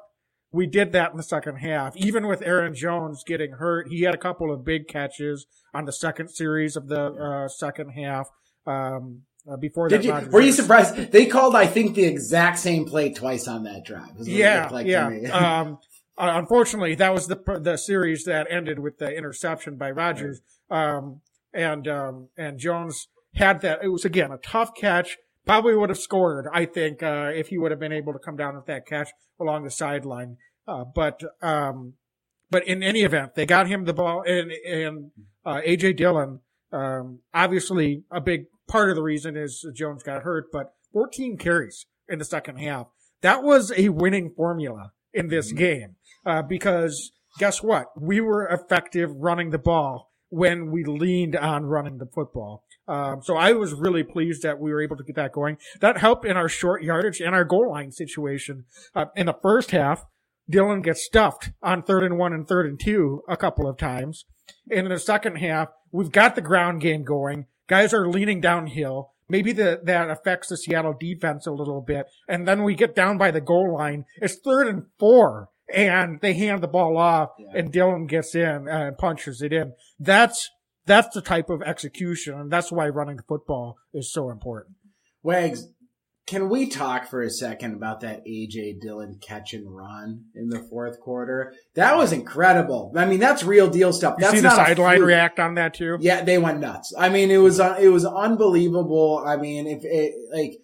[0.51, 1.95] We did that in the second half.
[1.95, 5.93] Even with Aaron Jones getting hurt, he had a couple of big catches on the
[5.93, 8.29] second series of the uh, second half.
[8.65, 11.11] Um, uh, before did that, you, were you surprised?
[11.11, 14.11] They called, I think, the exact same play twice on that drive.
[14.19, 15.07] Yeah, like yeah.
[15.61, 15.79] um,
[16.17, 20.41] uh, unfortunately, that was the the series that ended with the interception by Rodgers.
[20.69, 21.21] Um,
[21.53, 23.79] and um, and Jones had that.
[23.83, 27.57] It was again a tough catch probably would have scored, I think, uh, if he
[27.57, 30.37] would have been able to come down with that catch along the sideline.
[30.67, 31.93] Uh, but, um,
[32.51, 35.11] but in any event, they got him the ball and, and,
[35.45, 40.45] uh, AJ Dillon, um, obviously a big part of the reason is Jones got hurt,
[40.51, 42.87] but 14 carries in the second half.
[43.21, 45.57] That was a winning formula in this mm-hmm.
[45.57, 47.87] game, uh, because guess what?
[47.99, 52.63] We were effective running the ball when we leaned on running the football.
[52.89, 55.57] Um, so I was really pleased that we were able to get that going.
[55.79, 58.65] That helped in our short yardage and our goal line situation.
[58.95, 60.05] Uh, in the first half,
[60.49, 64.25] Dillon gets stuffed on third and one and third and two a couple of times.
[64.69, 67.45] And in the second half, we've got the ground game going.
[67.67, 69.11] Guys are leaning downhill.
[69.29, 72.07] Maybe the, that affects the Seattle defense a little bit.
[72.27, 74.05] And then we get down by the goal line.
[74.19, 77.59] It's third and four and they hand the ball off yeah.
[77.59, 79.73] and Dillon gets in and punches it in.
[79.99, 80.49] That's,
[80.89, 82.33] that's the type of execution.
[82.33, 84.75] And that's why running the football is so important.
[85.21, 85.67] Wags,
[86.25, 90.65] can we talk for a second about that AJ Dillon catch and run in the
[90.69, 91.53] fourth quarter?
[91.75, 92.93] That was incredible.
[92.95, 94.15] I mean, that's real deal stuff.
[94.17, 95.97] You that's see the sideline react on that too.
[95.99, 96.93] Yeah, they went nuts.
[96.97, 99.23] I mean, it was uh, it was unbelievable.
[99.25, 100.59] I mean, if it like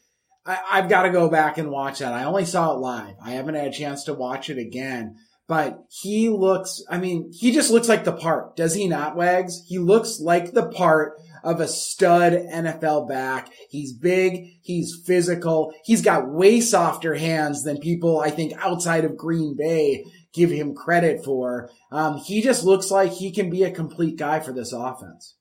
[0.45, 2.13] I, have got to go back and watch that.
[2.13, 3.15] I only saw it live.
[3.23, 5.15] I haven't had a chance to watch it again.
[5.47, 9.61] But he looks, I mean, he just looks like the part, does he not, Wags?
[9.67, 13.51] He looks like the part of a stud NFL back.
[13.69, 14.47] He's big.
[14.63, 15.71] He's physical.
[15.83, 20.03] He's got way softer hands than people, I think, outside of Green Bay
[20.33, 21.69] give him credit for.
[21.91, 25.35] Um, he just looks like he can be a complete guy for this offense.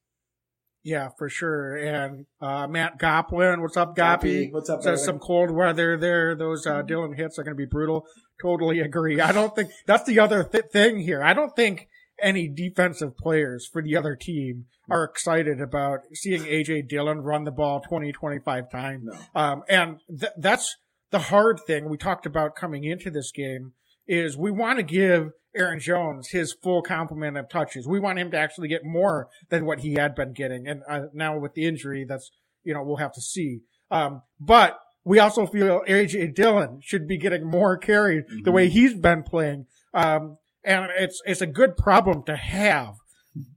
[0.85, 1.77] Yeah, for sure.
[1.77, 4.51] And uh, Matt Goplin, what's up, Goppy?
[4.53, 4.83] What's up?
[4.83, 6.35] Says some cold weather there.
[6.35, 8.05] Those uh, Dillon hits are going to be brutal.
[8.41, 9.21] Totally agree.
[9.21, 11.23] I don't think that's the other th- thing here.
[11.23, 11.89] I don't think
[12.21, 17.51] any defensive players for the other team are excited about seeing AJ Dillon run the
[17.51, 19.05] ball 20, 25 times.
[19.05, 19.41] No.
[19.41, 20.77] Um, and th- that's
[21.11, 23.73] the hard thing we talked about coming into this game
[24.07, 27.87] is we want to give Aaron Jones his full complement of touches.
[27.87, 30.67] We want him to actually get more than what he had been getting.
[30.67, 32.31] And uh, now with the injury, that's,
[32.65, 33.61] you know, we'll have to see.
[33.91, 38.43] Um, but we also feel AJ Dillon should be getting more carries mm-hmm.
[38.45, 39.67] the way he's been playing.
[39.93, 42.95] Um, and it's, it's a good problem to have,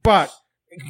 [0.03, 0.31] but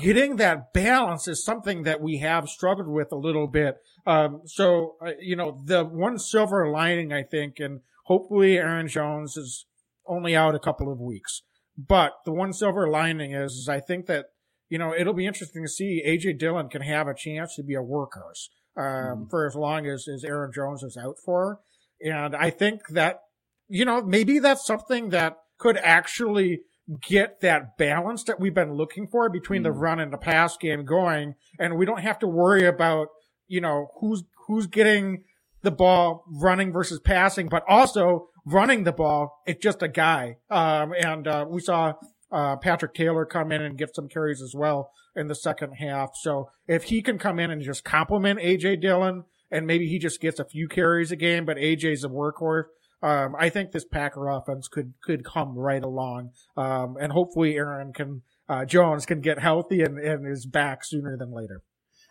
[0.02, 3.76] getting that balance is something that we have struggled with a little bit.
[4.06, 9.38] Um, so, uh, you know, the one silver lining, I think, and hopefully Aaron Jones
[9.38, 9.66] is
[10.08, 11.44] only out a couple of weeks.
[11.78, 14.28] But the one silver lining is, is I think that,
[14.70, 17.76] you know, it'll be interesting to see AJ Dillon can have a chance to be
[17.76, 18.84] a workhorse, um,
[19.26, 19.30] mm.
[19.30, 21.60] for as long as, as Aaron Jones is out for.
[22.02, 23.22] And I think that,
[23.68, 26.62] you know, maybe that's something that could actually
[27.02, 29.66] get that balance that we've been looking for between mm.
[29.66, 31.36] the run and the pass game going.
[31.60, 33.08] And we don't have to worry about,
[33.48, 35.24] you know, who's, who's getting
[35.64, 39.42] the ball running versus passing, but also running the ball.
[39.46, 40.38] It's just a guy.
[40.50, 41.94] Um, and, uh, we saw,
[42.32, 46.12] uh, Patrick Taylor come in and get some carries as well in the second half.
[46.16, 50.22] So if he can come in and just complement AJ Dillon and maybe he just
[50.22, 52.66] gets a few carries a game, but AJ's a workhorse,
[53.02, 57.94] um, I think this Packer offense could could come right along, um, and hopefully Aaron
[57.94, 61.62] can uh, Jones can get healthy and, and is back sooner than later.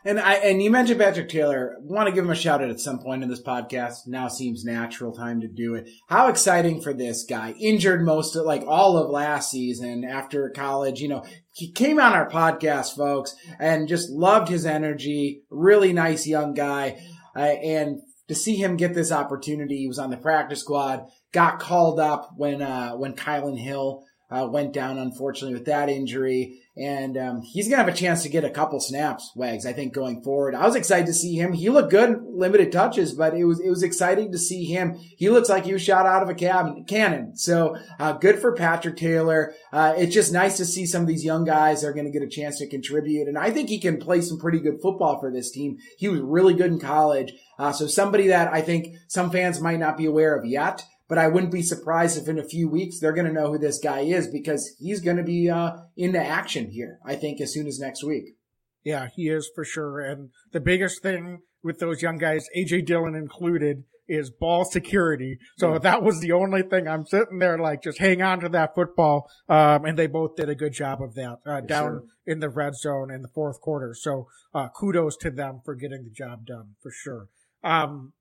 [0.07, 1.75] And I and you mentioned Patrick Taylor.
[1.81, 4.07] Want to give him a shout out at some point in this podcast.
[4.07, 5.91] Now seems natural time to do it.
[6.09, 7.55] How exciting for this guy!
[7.59, 11.01] Injured most of like all of last season after college.
[11.01, 15.43] You know, he came on our podcast, folks, and just loved his energy.
[15.51, 17.01] Really nice young guy,
[17.35, 21.07] uh, and to see him get this opportunity, he was on the practice squad.
[21.33, 26.61] Got called up when uh, when Kylin Hill uh, went down, unfortunately, with that injury.
[26.77, 29.73] And um, he's going to have a chance to get a couple snaps, Wags, I
[29.73, 30.55] think, going forward.
[30.55, 31.55] I was excited to see him.
[31.55, 34.99] He looked good, limited touches, but it was it was exciting to see him.
[35.17, 37.35] He looks like he was shot out of a cabin, cannon.
[37.35, 39.55] So uh, good for Patrick Taylor.
[39.73, 42.23] Uh, it's just nice to see some of these young guys are going to get
[42.23, 43.27] a chance to contribute.
[43.27, 45.79] And I think he can play some pretty good football for this team.
[45.97, 47.33] He was really good in college.
[47.59, 50.85] Uh, so somebody that I think some fans might not be aware of yet.
[51.09, 53.59] But I wouldn't be surprised if in a few weeks they're going to know who
[53.59, 56.99] this guy is because he's going to be uh, into action here.
[57.05, 58.37] I think as soon as next week.
[58.85, 60.01] Yeah, he is for sure.
[60.01, 65.39] And the biggest thing with those young guys, AJ Dillon included, is ball security.
[65.59, 65.79] So yeah.
[65.81, 69.29] that was the only thing I'm sitting there like just hang on to that football.
[69.49, 72.03] Um, and they both did a good job of that uh, down sure.
[72.27, 73.95] in the red zone in the fourth quarter.
[73.99, 77.29] So uh, kudos to them for getting the job done for sure.
[77.65, 78.13] Um,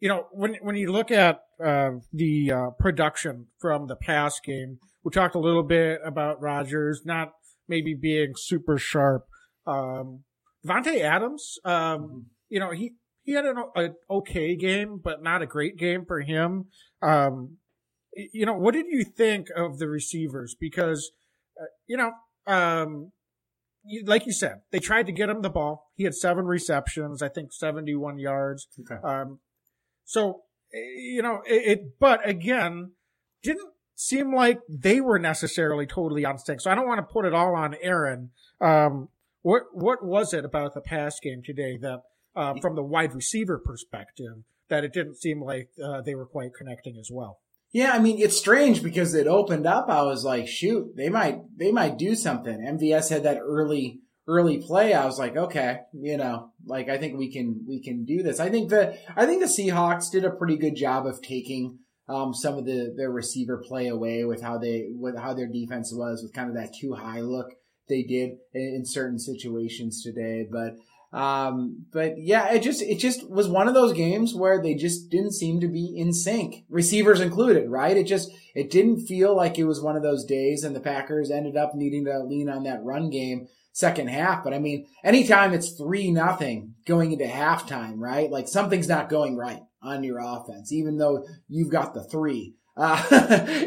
[0.00, 4.78] you know, when when you look at uh, the uh, production from the past game,
[5.04, 7.32] we talked a little bit about Rodgers not
[7.68, 9.26] maybe being super sharp.
[9.66, 10.24] Um,
[10.64, 12.18] Davante Adams, um, mm-hmm.
[12.48, 16.20] you know, he he had an, an, okay game, but not a great game for
[16.20, 16.66] him.
[17.02, 17.56] Um,
[18.14, 20.56] you know, what did you think of the receivers?
[20.58, 21.10] Because,
[21.60, 22.12] uh, you know,
[22.46, 23.12] um,
[24.04, 25.90] like you said, they tried to get him the ball.
[25.94, 28.68] He had seven receptions, I think 71 yards.
[28.80, 29.00] Okay.
[29.02, 29.40] Um,
[30.06, 32.92] so, eh, you know, it, it, but again,
[33.42, 36.62] didn't seem like they were necessarily totally on sync.
[36.62, 38.30] So I don't want to put it all on Aaron.
[38.60, 39.10] Um,
[39.42, 42.00] what, what was it about the pass game today that,
[42.34, 46.50] uh, from the wide receiver perspective, that it didn't seem like uh, they were quite
[46.56, 47.40] connecting as well?
[47.72, 49.88] Yeah, I mean it's strange because it opened up.
[49.88, 52.58] I was like, shoot, they might they might do something.
[52.58, 57.16] MVS had that early early play, I was like, okay, you know, like I think
[57.16, 58.40] we can we can do this.
[58.40, 62.34] I think the I think the Seahawks did a pretty good job of taking um,
[62.34, 66.22] some of the their receiver play away with how they with how their defense was
[66.22, 67.52] with kind of that two high look
[67.88, 70.46] they did in, in certain situations today.
[70.50, 70.76] But
[71.16, 75.08] um, but yeah, it just it just was one of those games where they just
[75.08, 77.96] didn't seem to be in sync, receivers included, right?
[77.96, 81.30] It just it didn't feel like it was one of those days, and the Packers
[81.30, 84.42] ended up needing to lean on that run game second half.
[84.42, 88.30] But I mean, anytime it's three nothing going into halftime, right?
[88.30, 92.54] Like something's not going right on your offense, even though you've got the three.
[92.74, 93.02] Uh,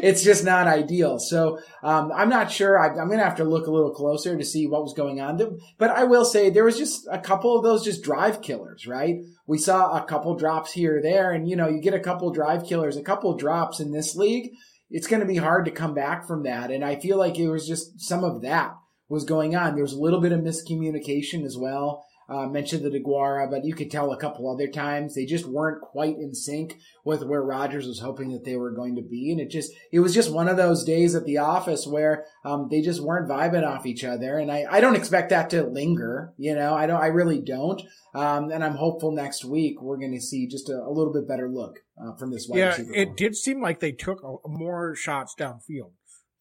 [0.02, 1.20] it's just not ideal.
[1.20, 2.76] So um, I'm not sure.
[2.76, 5.20] I, am going to have to look a little closer to see what was going
[5.20, 5.60] on.
[5.78, 9.18] But I will say there was just a couple of those just drive killers, right?
[9.46, 12.64] We saw a couple drops here there, and you know, you get a couple drive
[12.64, 14.50] killers, a couple drops in this league.
[14.90, 16.72] It's going to be hard to come back from that.
[16.72, 18.74] And I feel like it was just some of that
[19.10, 19.74] was going on.
[19.74, 22.06] There was a little bit of miscommunication as well.
[22.30, 25.82] Uh, mentioned the Deguara, but you could tell a couple other times they just weren't
[25.82, 29.40] quite in sync with where Rodgers was hoping that they were going to be, and
[29.40, 32.82] it just it was just one of those days at the office where um, they
[32.82, 36.54] just weren't vibing off each other, and I, I don't expect that to linger, you
[36.54, 37.82] know, I don't I really don't,
[38.14, 41.26] um, and I'm hopeful next week we're going to see just a, a, little bit
[41.26, 44.94] better look uh, from this wide yeah, it did seem like they took a, more
[44.94, 45.90] shots downfield.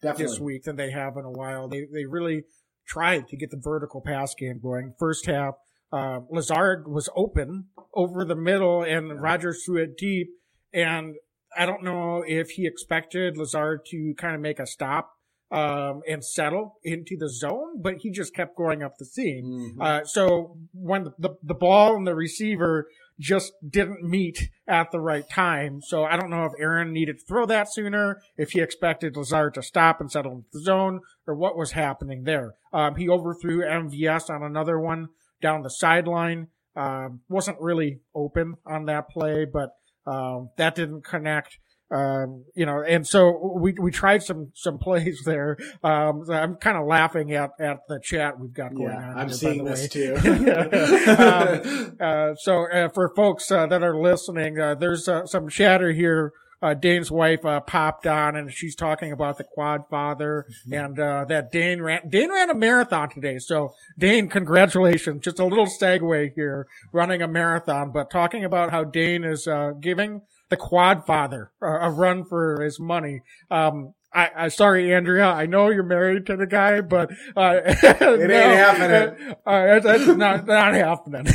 [0.02, 0.26] Definitely.
[0.26, 1.68] this week than they have in a while.
[1.68, 2.44] They they really
[2.90, 4.94] tried to get the vertical pass game going.
[4.98, 5.54] First half,
[5.94, 10.30] uh, Lazard was open over the middle and Rodgers threw it deep.
[10.74, 11.16] And
[11.58, 15.12] I don't know if he expected Lazard to kind of make a stop
[15.52, 19.44] um, and settle into the zone, but he just kept going up the seam.
[19.46, 19.82] Mm-hmm.
[19.82, 22.88] Uh, so when the, the ball and the receiver
[23.20, 25.82] just didn't meet at the right time.
[25.82, 29.54] So I don't know if Aaron needed to throw that sooner, if he expected Lazard
[29.56, 32.54] to stop and settle into the zone, or what was happening there.
[32.72, 35.10] Um, he overthrew MVS on another one
[35.42, 36.48] down the sideline.
[36.76, 39.72] Um, wasn't really open on that play, but
[40.06, 41.58] um, that didn't connect.
[41.92, 45.58] Um, you know, and so we, we tried some, some plays there.
[45.84, 49.18] Um, I'm kind of laughing at, at the chat we've got going yeah, on.
[49.18, 50.16] I'm here, seeing this too.
[51.18, 55.92] um, uh, so, uh, for folks, uh, that are listening, uh, there's, uh, some chatter
[55.92, 56.34] here.
[56.62, 60.74] Uh, Dane's wife, popped on and she's talking about the quad father mm-hmm.
[60.74, 63.40] and, that Dane ran, Dane ran a marathon today.
[63.40, 65.24] So Dane, congratulations.
[65.24, 69.48] Just a little segue here running a marathon, but talking about how Dane is,
[69.80, 73.22] giving the quad father, uh, a run for his money.
[73.50, 75.28] Um, I, I sorry, Andrea.
[75.28, 79.36] I know you're married to the guy, but uh, it no, ain't happening.
[79.46, 81.28] Uh, that's not not happening.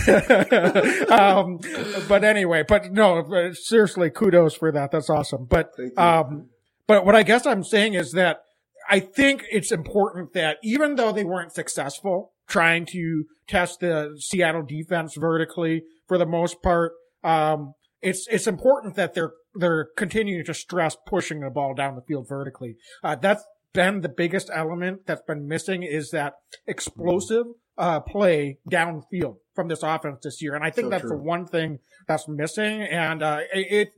[1.11, 1.61] um,
[2.09, 4.91] but anyway, but no, seriously, kudos for that.
[4.91, 5.45] That's awesome.
[5.45, 6.49] But um,
[6.89, 8.41] but what I guess I'm saying is that
[8.89, 14.62] I think it's important that even though they weren't successful trying to test the Seattle
[14.62, 16.93] defense vertically for the most part,
[17.23, 17.75] um,
[18.05, 22.29] it's it's important that they're they're continuing to stress pushing the ball down the field
[22.29, 22.77] vertically.
[23.03, 26.35] Uh, that's been the biggest element that's been missing is that
[26.67, 27.47] explosive
[27.77, 31.11] uh, play downfield from this offense this year, and I think so that's true.
[31.11, 32.83] the one thing that's missing.
[32.83, 33.89] And uh, it, it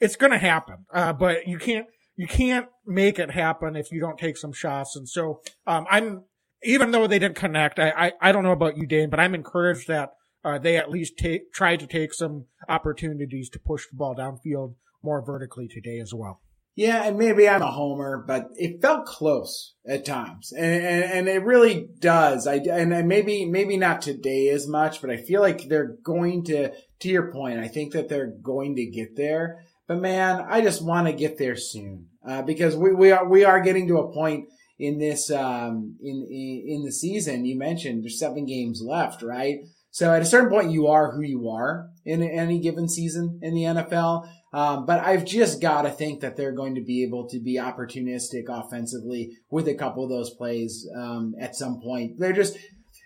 [0.00, 1.86] it's going to happen, uh, but you can't
[2.16, 4.96] you can't make it happen if you don't take some shots.
[4.96, 6.24] And so um, I'm
[6.64, 9.34] even though they didn't connect, I, I I don't know about you, Dane, but I'm
[9.34, 10.10] encouraged that
[10.44, 14.74] uh, they at least take, try to take some opportunities to push the ball downfield
[15.02, 16.40] more vertically today as well.
[16.74, 21.28] Yeah, and maybe I'm a homer, but it felt close at times, and, and, and
[21.28, 22.46] it really does.
[22.46, 26.72] I and maybe maybe not today as much, but I feel like they're going to.
[27.00, 29.64] To your point, I think that they're going to get there.
[29.88, 33.44] But man, I just want to get there soon uh, because we we are we
[33.44, 37.44] are getting to a point in this um, in, in in the season.
[37.44, 39.58] You mentioned there's seven games left, right?
[39.92, 43.54] So at a certain point, you are who you are in any given season in
[43.54, 44.26] the NFL.
[44.54, 47.58] Um, but I've just got to think that they're going to be able to be
[47.58, 52.18] opportunistic offensively with a couple of those plays um, at some point.
[52.18, 52.56] They're just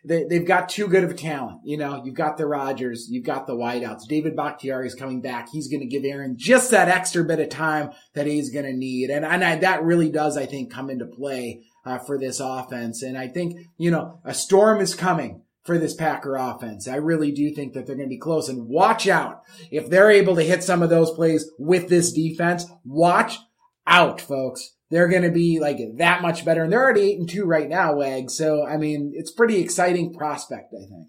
[0.04, 1.60] they, they've got too good of a talent.
[1.64, 4.06] You know, you've got the Rodgers, you've got the wideouts.
[4.08, 5.48] David Bakhtiari is coming back.
[5.50, 8.72] He's going to give Aaron just that extra bit of time that he's going to
[8.72, 12.38] need, and and I, that really does, I think, come into play uh, for this
[12.38, 13.02] offense.
[13.02, 16.88] And I think you know a storm is coming for this Packer offense.
[16.88, 18.48] I really do think that they're going to be close.
[18.48, 22.66] And watch out if they're able to hit some of those plays with this defense.
[22.84, 23.38] Watch
[23.86, 24.74] out, folks.
[24.90, 26.62] They're going to be like that much better.
[26.62, 28.30] And they're already eight and two right now, Wag.
[28.30, 31.08] So, I mean, it's pretty exciting prospect, I think.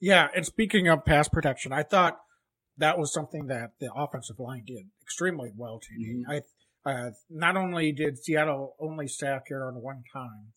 [0.00, 0.28] Yeah.
[0.34, 2.18] And speaking of pass protection, I thought
[2.76, 6.14] that was something that the offensive line did extremely well today.
[6.14, 6.30] Mm-hmm.
[6.30, 6.40] I,
[6.88, 10.52] uh, not only did Seattle only sack Aaron one time,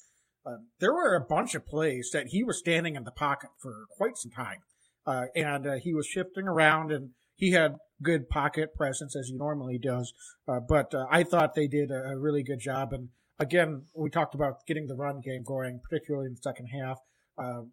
[0.46, 3.86] uh, there were a bunch of plays that he was standing in the pocket for
[3.98, 4.60] quite some time.
[5.06, 9.36] Uh, and uh, he was shifting around and he had good pocket presence as he
[9.36, 10.14] normally does.
[10.48, 12.94] Uh, but uh, I thought they did a, a, really good job.
[12.94, 17.00] And again, we talked about getting the run game going, particularly in the second half.
[17.38, 17.64] Uh,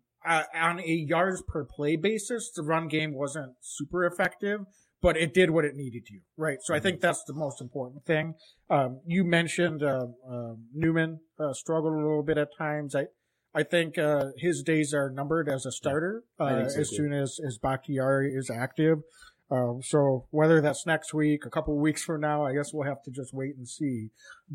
[0.54, 4.60] on a yards per play basis, the run game wasn't super effective,
[5.00, 6.58] but it did what it needed to, right?
[6.62, 7.06] So I think mm-hmm.
[7.06, 8.34] that's the most important thing.
[8.68, 12.94] Um, you mentioned uh, uh, Newman uh, struggled a little bit at times.
[12.94, 13.06] I
[13.54, 16.96] I think uh, his days are numbered as a starter uh, so as too.
[16.96, 18.98] soon as as Bakhtiari is active.
[19.50, 23.02] Um, so whether that's next week, a couple weeks from now, I guess we'll have
[23.04, 24.10] to just wait and see.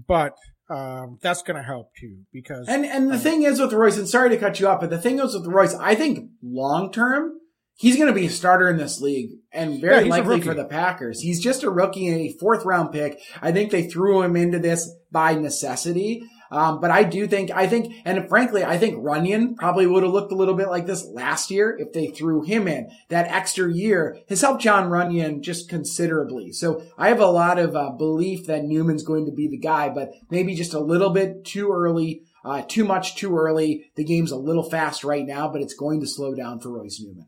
[0.07, 0.35] But
[0.69, 3.97] um, that's going to help too because and and the um, thing is with Royce,
[3.97, 6.91] and sorry to cut you off, but the thing is with Royce, I think long
[6.91, 7.39] term
[7.75, 10.65] he's going to be a starter in this league and very yeah, likely for the
[10.65, 11.21] Packers.
[11.21, 13.19] He's just a rookie and a fourth round pick.
[13.41, 16.23] I think they threw him into this by necessity.
[16.53, 20.11] Um, but I do think, I think, and frankly, I think Runyan probably would have
[20.11, 22.91] looked a little bit like this last year if they threw him in.
[23.09, 26.51] That extra year has helped Jon Runyan just considerably.
[26.51, 29.89] So I have a lot of uh, belief that Newman's going to be the guy,
[29.89, 32.21] but maybe just a little bit too early.
[32.45, 33.89] Uh, too much too early.
[33.95, 37.01] The game's a little fast right now, but it's going to slow down for Royce
[37.01, 37.27] Newman.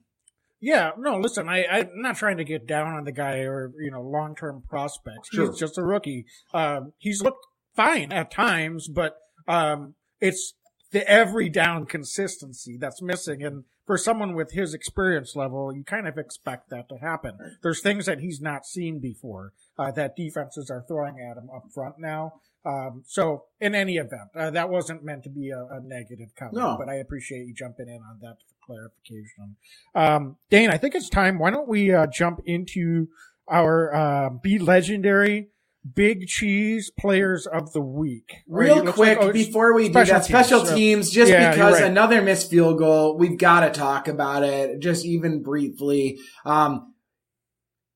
[0.65, 3.91] Yeah, no, listen, I, I'm not trying to get down on the guy or, you
[3.91, 5.29] know, long term prospects.
[5.31, 5.51] Sure.
[5.51, 6.25] He's just a rookie.
[6.55, 7.45] Um, he's looked
[7.75, 9.15] fine at times, but
[9.47, 10.55] um, it's
[10.91, 13.43] the every down consistency that's missing.
[13.43, 17.37] And for someone with his experience level, you kind of expect that to happen.
[17.61, 21.65] There's things that he's not seen before uh, that defenses are throwing at him up
[21.75, 22.41] front now.
[22.65, 26.57] Um, so in any event, uh, that wasn't meant to be a, a negative comment,
[26.57, 26.75] no.
[26.77, 29.55] but I appreciate you jumping in on that clarification.
[29.93, 31.37] Um, Dane, I think it's time.
[31.37, 33.07] Why don't we uh, jump into
[33.47, 35.49] our uh, be legendary
[35.93, 38.37] big cheese players of the week?
[38.47, 41.83] Real quick, like, oh, before we do that, teams, special teams, just yeah, because right.
[41.83, 46.17] another missed field goal, we've got to talk about it, just even briefly.
[46.45, 46.95] Um,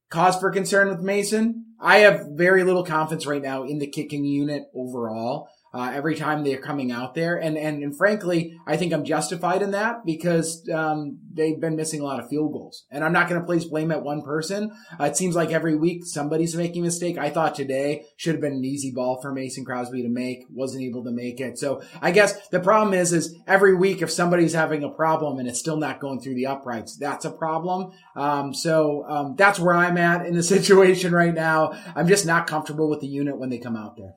[0.09, 1.65] cause for concern with Mason.
[1.81, 5.49] I have very little confidence right now in the kicking unit overall.
[5.73, 7.37] Uh, every time they're coming out there.
[7.37, 12.01] And, and, and frankly, I think I'm justified in that because, um, they've been missing
[12.01, 12.85] a lot of field goals.
[12.91, 14.71] And I'm not going to place blame at one person.
[14.99, 17.17] Uh, it seems like every week somebody's making a mistake.
[17.17, 20.83] I thought today should have been an easy ball for Mason Crosby to make, wasn't
[20.83, 21.57] able to make it.
[21.57, 25.47] So I guess the problem is, is every week if somebody's having a problem and
[25.47, 27.91] it's still not going through the uprights, that's a problem.
[28.15, 31.73] Um, so, um, that's where I'm at in the situation right now.
[31.95, 34.15] I'm just not comfortable with the unit when they come out there.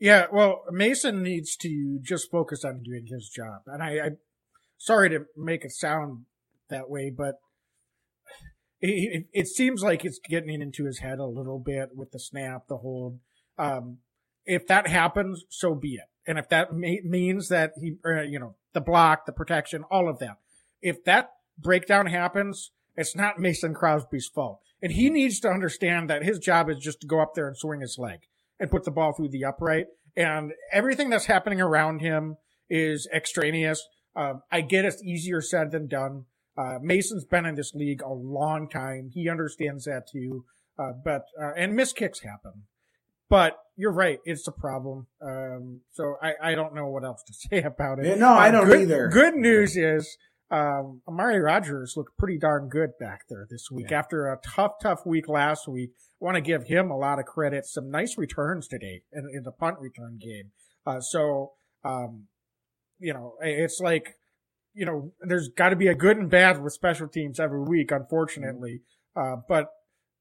[0.00, 3.60] Yeah, well, Mason needs to just focus on doing his job.
[3.66, 4.10] And I, I
[4.78, 6.24] sorry to make it sound
[6.70, 7.34] that way, but
[8.80, 12.66] it, it, seems like it's getting into his head a little bit with the snap,
[12.66, 13.18] the hold.
[13.58, 13.98] Um,
[14.46, 16.08] if that happens, so be it.
[16.26, 20.08] And if that may, means that he, uh, you know, the block, the protection, all
[20.08, 20.38] of that.
[20.80, 24.60] If that breakdown happens, it's not Mason Crosby's fault.
[24.80, 27.56] And he needs to understand that his job is just to go up there and
[27.56, 28.20] swing his leg
[28.60, 29.86] and put the ball through the upright.
[30.16, 32.36] And everything that's happening around him
[32.68, 33.82] is extraneous.
[34.14, 36.26] Uh, I get it's easier said than done.
[36.56, 39.10] Uh, Mason's been in this league a long time.
[39.14, 40.44] He understands that too.
[40.78, 42.64] Uh, but, uh, and miss kicks happen.
[43.28, 44.18] But you're right.
[44.24, 45.06] It's a problem.
[45.22, 48.18] Um, so I, I don't know what else to say about it.
[48.18, 49.08] no, I don't good, either.
[49.08, 50.16] Good news is,
[50.50, 53.98] um, Amari Rodgers looked pretty darn good back there this week yeah.
[53.98, 55.90] after a tough, tough week last week
[56.20, 57.64] I want to give him a lot of credit.
[57.66, 60.50] Some nice returns today in, in the punt return game.
[60.86, 61.52] Uh, so,
[61.84, 62.26] um,
[62.98, 64.16] you know, it's like,
[64.74, 67.90] you know, there's got to be a good and bad with special teams every week,
[67.90, 68.80] unfortunately.
[69.16, 69.68] Uh, but,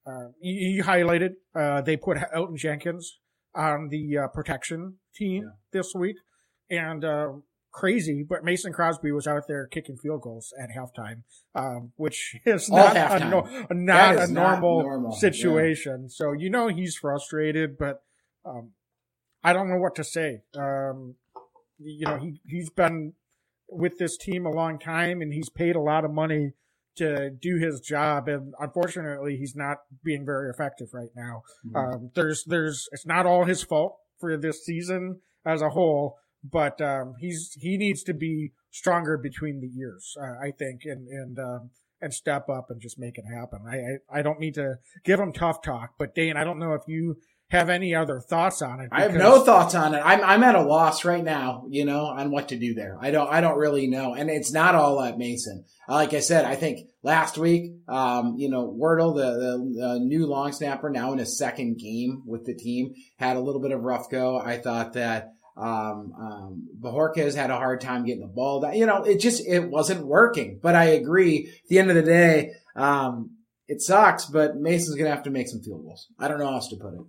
[0.08, 3.20] uh, you, highlighted, uh, they put Elgton Jenkins
[3.54, 5.50] on the, uh, protection team yeah.
[5.74, 6.16] this week.
[6.70, 7.34] And, uh,
[7.72, 11.24] crazy, but Mason Crosby was out there kicking field goals at halftime,
[11.56, 16.04] um, which is not a, no, not a normal, normal, situation.
[16.04, 16.10] Yeah.
[16.10, 18.04] So you know he's frustrated, but
[18.46, 18.72] um,
[19.44, 20.42] I don't know what to say.
[20.56, 21.16] Um,
[21.78, 23.14] you know he he's been
[23.70, 26.54] with this team a long time, and he's paid a lot of money
[26.98, 31.44] to do his job, and unfortunately, he's not being very effective right now.
[31.66, 31.76] Mm-hmm.
[31.76, 36.82] Um, there's there's it's not all his fault for this season as a whole but
[36.82, 41.40] um, he's he needs to be stronger between the ears, uh, I think, and and
[41.40, 41.70] um,
[42.02, 43.60] and step up and just make it happen.
[43.68, 43.76] I,
[44.16, 46.84] I, I don't mean to give him tough talk, but Dane, I don't know if
[46.88, 47.18] you
[47.50, 48.90] have any other thoughts on it.
[48.92, 50.02] I have no thoughts on it.
[50.04, 52.98] I'm I'm at a loss right now, you know, on what to do there.
[53.02, 55.66] I don't I don't really know, and it's not all at Mason.
[55.88, 60.28] Like I said, I think last week, um, you know, Wirtel, the, the, the new
[60.28, 63.82] long snapper, now in his second game with the team, had a little bit of
[63.82, 64.38] rough go.
[64.40, 68.76] I thought that um, um, Bojorquez had a hard time getting the ball down.
[68.76, 70.60] You know, it just, it wasn't working.
[70.62, 71.48] But I agree.
[71.48, 73.38] At the end of the day, um,
[73.68, 76.08] it sucks, but Mason's going to have to make some field goals.
[76.18, 77.00] I don't know how else to put it.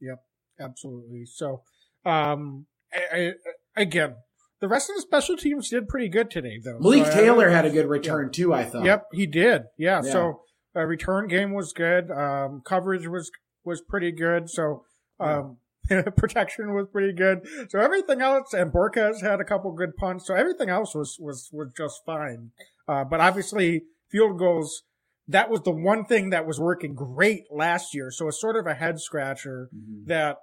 [0.00, 0.18] Yep,
[0.58, 1.26] absolutely.
[1.26, 1.62] So,
[2.04, 3.32] um, I,
[3.76, 4.16] I, again,
[4.60, 6.78] the rest of the special teams did pretty good today, though.
[6.80, 8.32] Malik so, Taylor had a good return yeah.
[8.32, 8.54] too.
[8.54, 8.84] I thought.
[8.84, 9.62] Yep, he did.
[9.78, 10.02] Yeah.
[10.04, 10.12] yeah.
[10.12, 10.40] So,
[10.74, 12.10] uh, return game was good.
[12.10, 13.30] Um, coverage was
[13.64, 14.50] was pretty good.
[14.50, 14.84] So,
[15.20, 15.58] um,
[16.16, 17.46] protection was pretty good.
[17.68, 20.26] So everything else, and Borquez had a couple good punts.
[20.26, 22.50] So everything else was, was, was just fine.
[22.88, 24.82] Uh, but obviously field goals,
[25.28, 28.10] that was the one thing that was working great last year.
[28.10, 30.08] So it's sort of a head scratcher mm-hmm.
[30.08, 30.38] that,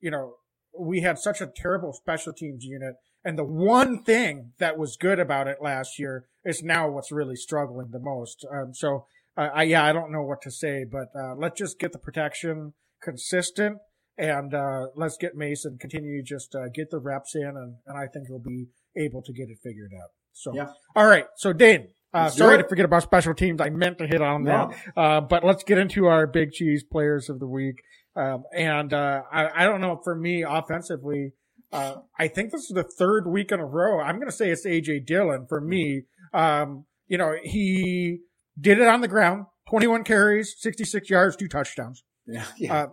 [0.00, 0.34] you know,
[0.78, 2.94] we had such a terrible special teams unit.
[3.24, 7.36] And the one thing that was good about it last year is now what's really
[7.36, 8.46] struggling the most.
[8.50, 9.06] Um, so,
[9.36, 11.98] uh, I, yeah, I don't know what to say, but, uh, let's just get the
[11.98, 12.72] protection
[13.02, 13.78] consistent
[14.20, 18.06] and uh, let's get Mason continue just uh, get the reps in, and, and I
[18.06, 20.10] think he'll be able to get it figured out.
[20.32, 20.72] So, yeah.
[20.94, 21.24] all right.
[21.36, 23.62] So, Dane, uh, sorry to forget about special teams.
[23.62, 24.70] I meant to hit on no.
[24.94, 25.00] that.
[25.00, 27.76] Uh, but let's get into our big cheese players of the week.
[28.14, 31.32] Um, and, uh, I, I, don't know, for me, offensively,
[31.72, 34.00] uh, I think this is the third week in a row.
[34.00, 36.02] I'm going to say it's AJ Dillon for me.
[36.34, 38.18] Um, you know, he
[38.60, 42.02] did it on the ground, 21 carries, 66 yards, two touchdowns.
[42.26, 42.44] Yeah.
[42.58, 42.86] yeah.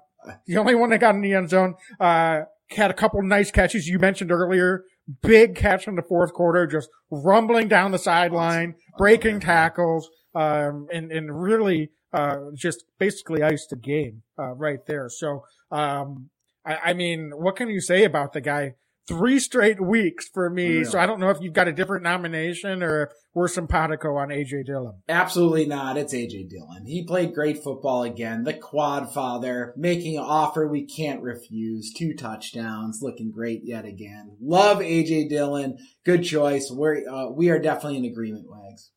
[0.46, 1.76] The only one that got in the end zone.
[2.00, 2.42] Uh,
[2.72, 4.84] had a couple nice catches you mentioned earlier.
[5.22, 11.12] Big catch in the fourth quarter, just rumbling down the sideline, breaking tackles, um, and,
[11.12, 15.08] and really, uh, just basically iced the game, uh, right there.
[15.10, 16.30] So, um,
[16.66, 18.74] I, I mean, what can you say about the guy?
[19.08, 20.84] Three straight weeks for me.
[20.84, 24.30] So I don't know if you've got a different nomination or if we're simpatico on
[24.30, 25.02] AJ Dillon.
[25.08, 25.98] Absolutely not.
[25.98, 26.86] It's AJ Dillon.
[26.86, 28.44] He played great football again.
[28.44, 31.94] The quad father making an offer we can't refuse.
[31.94, 34.36] Two touchdowns, looking great yet again.
[34.42, 35.78] Love AJ Dillon.
[36.06, 36.70] Good choice.
[36.70, 38.92] We're uh, we are definitely in agreement, Wags.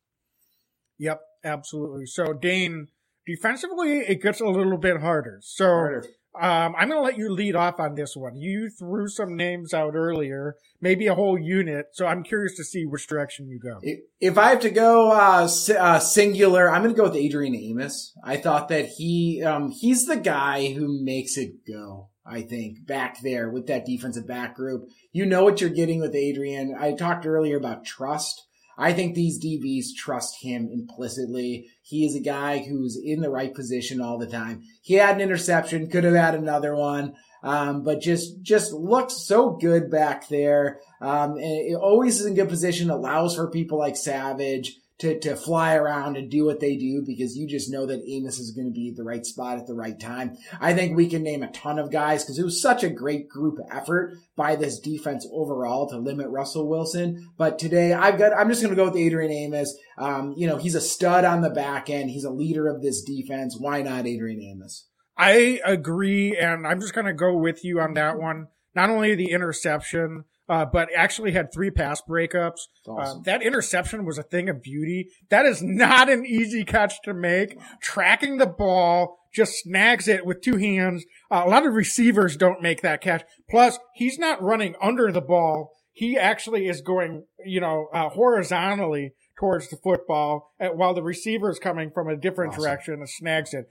[0.99, 2.05] Yep, absolutely.
[2.05, 2.89] So Dane,
[3.25, 5.39] defensively, it gets a little bit harder.
[5.41, 5.65] So.
[5.65, 6.05] Harder
[6.39, 8.37] Um, I'm going to let you lead off on this one.
[8.37, 11.87] You threw some names out earlier, maybe a whole unit.
[11.93, 13.81] So I'm curious to see which direction you go.
[14.19, 18.13] If I have to go uh, uh, singular, I'm going to go with Adrian Amos.
[18.23, 22.09] I thought that he um, he's the guy who makes it go.
[22.25, 26.15] I think back there with that defensive back group, you know what you're getting with
[26.15, 26.75] Adrian.
[26.79, 28.47] I talked earlier about trust.
[28.81, 31.67] I think these DBs trust him implicitly.
[31.83, 34.63] He is a guy who's in the right position all the time.
[34.81, 37.13] He had an interception, could have had another one.
[37.43, 40.79] Um, but just just looks so good back there.
[40.99, 42.89] Um, it always is in good position.
[42.89, 47.35] Allows for people like Savage to, to fly around and do what they do because
[47.35, 49.99] you just know that Amos is going to be the right spot at the right
[49.99, 50.37] time.
[50.59, 53.27] I think we can name a ton of guys because it was such a great
[53.27, 57.31] group effort by this defense overall to limit Russell Wilson.
[57.35, 59.75] But today I've got, I'm just going to go with Adrian Amos.
[59.97, 62.11] Um, you know, he's a stud on the back end.
[62.11, 63.57] He's a leader of this defense.
[63.57, 64.85] Why not Adrian Amos?
[65.17, 66.37] I agree.
[66.37, 68.47] And I'm just going to go with you on that one.
[68.75, 72.67] Not only the interception, uh, but actually had three pass breakups.
[72.85, 73.19] Uh, awesome.
[73.19, 75.07] Uh, that interception was a thing of beauty.
[75.29, 77.57] That is not an easy catch to make.
[77.81, 81.05] Tracking the ball, just snags it with two hands.
[81.31, 83.23] Uh, a lot of receivers don't make that catch.
[83.49, 85.71] Plus, he's not running under the ball.
[85.93, 91.59] He actually is going, you know, uh, horizontally towards the football while the receiver is
[91.59, 92.63] coming from a different awesome.
[92.63, 93.69] direction and snags it.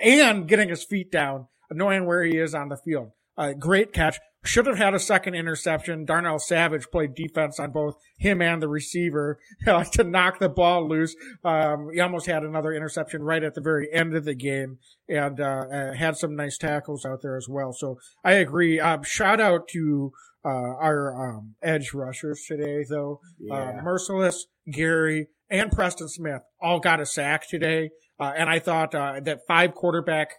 [0.00, 3.10] and getting his feet down, knowing where he is on the field.
[3.36, 4.18] Uh, great catch.
[4.46, 6.04] Should have had a second interception.
[6.04, 10.88] Darnell Savage played defense on both him and the receiver uh, to knock the ball
[10.88, 11.16] loose.
[11.44, 14.78] Um, he almost had another interception right at the very end of the game
[15.08, 17.72] and uh, uh had some nice tackles out there as well.
[17.72, 18.78] So I agree.
[18.78, 20.12] Um, shout out to
[20.44, 23.20] uh, our um, edge rushers today, though.
[23.38, 23.54] Yeah.
[23.54, 27.90] Uh, Mercilus, Gary, and Preston Smith all got a sack today.
[28.20, 30.30] and I thought that five quarterback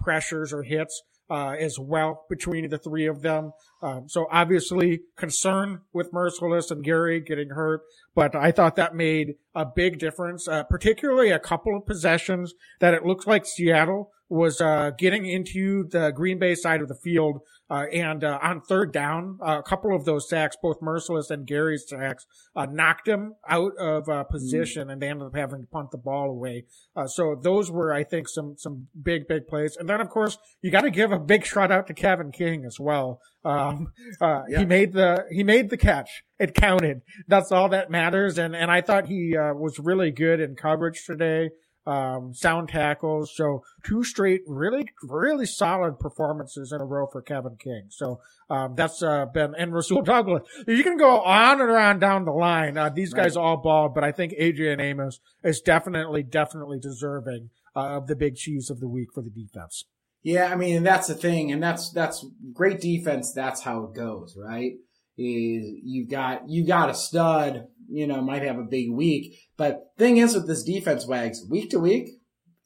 [0.00, 1.02] pressures or hits
[1.34, 3.52] uh, as well between the three of them.
[3.82, 7.80] Um, so obviously concern with Mercilus and Gary getting hurt,
[8.14, 12.94] but I thought that made a big difference, uh, particularly a couple of possessions that
[12.94, 17.40] it looks like Seattle was uh, getting into the Green Bay side of the field,
[17.70, 21.46] uh, and uh, on third down, uh, a couple of those sacks, both Mercilus and
[21.46, 24.92] Gary's sacks, uh, knocked him out of uh, position, mm.
[24.92, 26.64] and they ended up having to punt the ball away.
[27.06, 29.76] so those were, I think, some some big big plays.
[29.78, 32.64] And then, of course, you got to give a big shout out to Kevin King
[32.64, 33.20] as well.
[33.44, 34.58] Um, yeah.
[34.58, 36.22] He made the he made the catch.
[36.38, 37.02] It counted.
[37.28, 38.38] That's all that matters.
[38.38, 41.50] And and I thought he was really good in coverage today
[41.86, 43.32] um, sound tackles.
[43.34, 47.86] So two straight really, really solid performances in a row for Kevin King.
[47.90, 48.20] So,
[48.50, 50.42] um, that's, uh, been, and Rasul Douglas.
[50.66, 52.76] You can go on and on down the line.
[52.76, 53.42] Uh, these guys right.
[53.42, 58.36] all balled, but I think Adrian Amos is definitely, definitely deserving, uh, of the big
[58.36, 59.84] cheese of the week for the defense.
[60.22, 62.24] Yeah, I mean, that's the thing, and that's that's
[62.54, 63.32] great defense.
[63.34, 64.72] That's how it goes, right?
[65.16, 69.38] Is you've got you got a stud you know, might have a big week.
[69.56, 72.08] But thing is with this defense, Wags, week to week,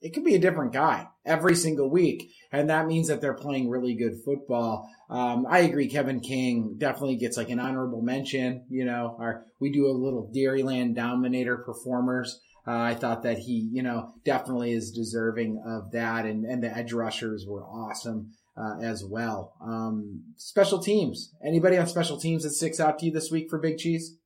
[0.00, 2.30] it could be a different guy every single week.
[2.52, 4.88] And that means that they're playing really good football.
[5.10, 5.88] Um, I agree.
[5.88, 8.64] Kevin King definitely gets like an honorable mention.
[8.70, 12.40] You know, our, we do a little Dairyland Dominator performers.
[12.66, 16.26] Uh, I thought that he, you know, definitely is deserving of that.
[16.26, 18.32] And, and the edge rushers were awesome.
[18.58, 19.54] Uh, as well.
[19.64, 21.32] Um, special teams.
[21.46, 24.16] Anybody on special teams that sticks out to you this week for Big Cheese?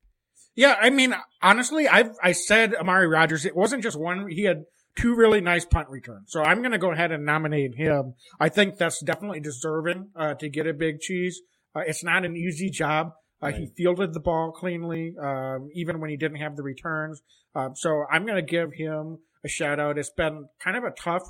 [0.54, 3.44] Yeah, I mean, honestly, I I said Amari Rodgers.
[3.44, 4.30] It wasn't just one.
[4.30, 4.64] He had
[4.96, 6.26] two really nice punt returns.
[6.28, 8.14] So I'm going to go ahead and nominate him.
[8.38, 11.40] I think that's definitely deserving uh, to get a big cheese.
[11.74, 13.12] Uh, it's not an easy job.
[13.42, 13.54] Uh, right.
[13.54, 17.22] He fielded the ball cleanly, um, even when he didn't have the returns.
[17.54, 19.98] Um, so I'm going to give him a shout out.
[19.98, 21.22] It's been kind of a tough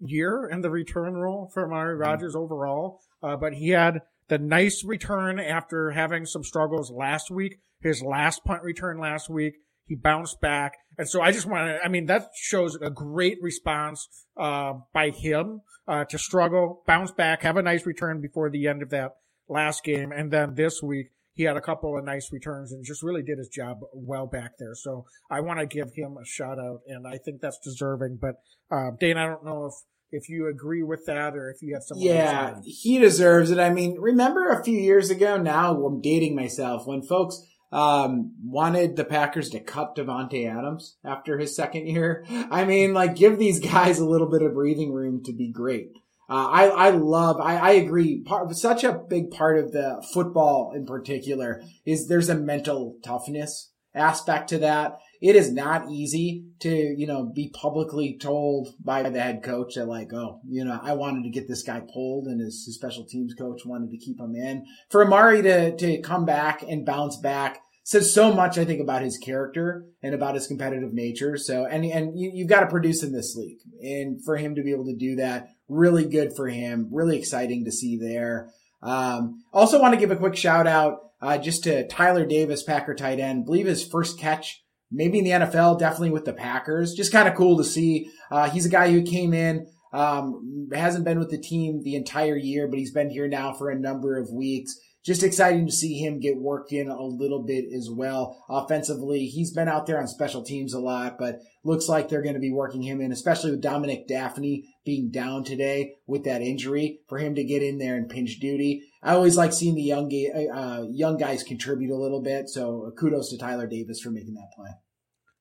[0.00, 1.96] year in the return role for Amari.
[1.96, 2.42] Rodgers mm-hmm.
[2.42, 8.02] overall, uh, but he had the nice return after having some struggles last week his
[8.02, 9.54] last punt return last week.
[9.86, 10.74] He bounced back.
[10.98, 15.10] And so I just want to, I mean, that shows a great response, uh, by
[15.10, 19.12] him, uh, to struggle, bounce back, have a nice return before the end of that
[19.48, 20.10] last game.
[20.10, 23.38] And then this week, he had a couple of nice returns and just really did
[23.38, 24.74] his job well back there.
[24.74, 28.18] So I want to give him a shout out and I think that's deserving.
[28.20, 28.36] But,
[28.74, 29.74] uh, Dane, I don't know if,
[30.10, 31.98] if you agree with that or if you have some.
[32.00, 33.58] Yeah, he deserves it.
[33.58, 38.96] I mean, remember a few years ago now, I'm dating myself when folks um, wanted
[38.96, 42.24] the Packers to cut Davante Adams after his second year.
[42.30, 45.90] I mean, like, give these guys a little bit of breathing room to be great.
[46.28, 48.22] Uh, I, I love, I, I agree.
[48.22, 53.70] Part, such a big part of the football in particular is there's a mental toughness
[53.94, 54.98] aspect to that.
[55.22, 59.86] It is not easy to, you know, be publicly told by the head coach that
[59.86, 63.06] like, oh, you know, I wanted to get this guy pulled and his, his special
[63.06, 64.66] teams coach wanted to keep him in.
[64.90, 69.02] For Amari to, to come back and bounce back says so much, I think, about
[69.02, 71.36] his character and about his competitive nature.
[71.36, 74.62] So, and, and you, you've got to produce in this league and for him to
[74.64, 76.88] be able to do that, really good for him.
[76.90, 78.50] Really exciting to see there.
[78.82, 82.92] Um, also want to give a quick shout out, uh, just to Tyler Davis, Packer
[82.92, 86.92] tight end, believe his first catch maybe in the NFL, definitely with the Packers.
[86.92, 88.10] Just kind of cool to see.
[88.32, 92.36] Uh, he's a guy who came in, um, hasn't been with the team the entire
[92.36, 94.76] year, but he's been here now for a number of weeks.
[95.06, 98.44] Just exciting to see him get worked in a little bit as well.
[98.50, 102.34] Offensively, he's been out there on special teams a lot, but looks like they're going
[102.34, 107.02] to be working him in, especially with Dominique Dafney being down today with that injury
[107.08, 108.82] for him to get in there and pinch duty.
[109.00, 110.10] I always like seeing the young
[110.52, 112.48] uh, young guys contribute a little bit.
[112.48, 114.70] So kudos to Tyler Davis for making that play.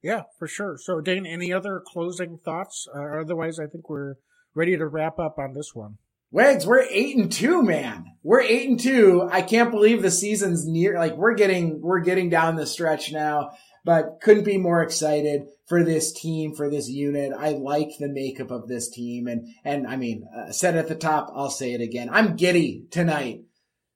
[0.04, 0.78] Yeah, for sure.
[0.80, 2.88] So Dane, any other closing thoughts?
[2.96, 4.18] Uh, otherwise, I think we're
[4.54, 5.98] ready to wrap up on this one.
[6.32, 8.06] Wags, we're eight and two, man.
[8.24, 9.28] We're eight and two.
[9.32, 10.98] I can't believe the season's near.
[10.98, 13.52] Like we're getting, we're getting down the stretch now,
[13.84, 17.32] but couldn't be more excited for this team, for this unit.
[17.38, 19.28] I like the makeup of this team.
[19.28, 22.10] And, and I mean, uh, said at the top, I'll say it again.
[22.12, 23.42] I'm giddy tonight.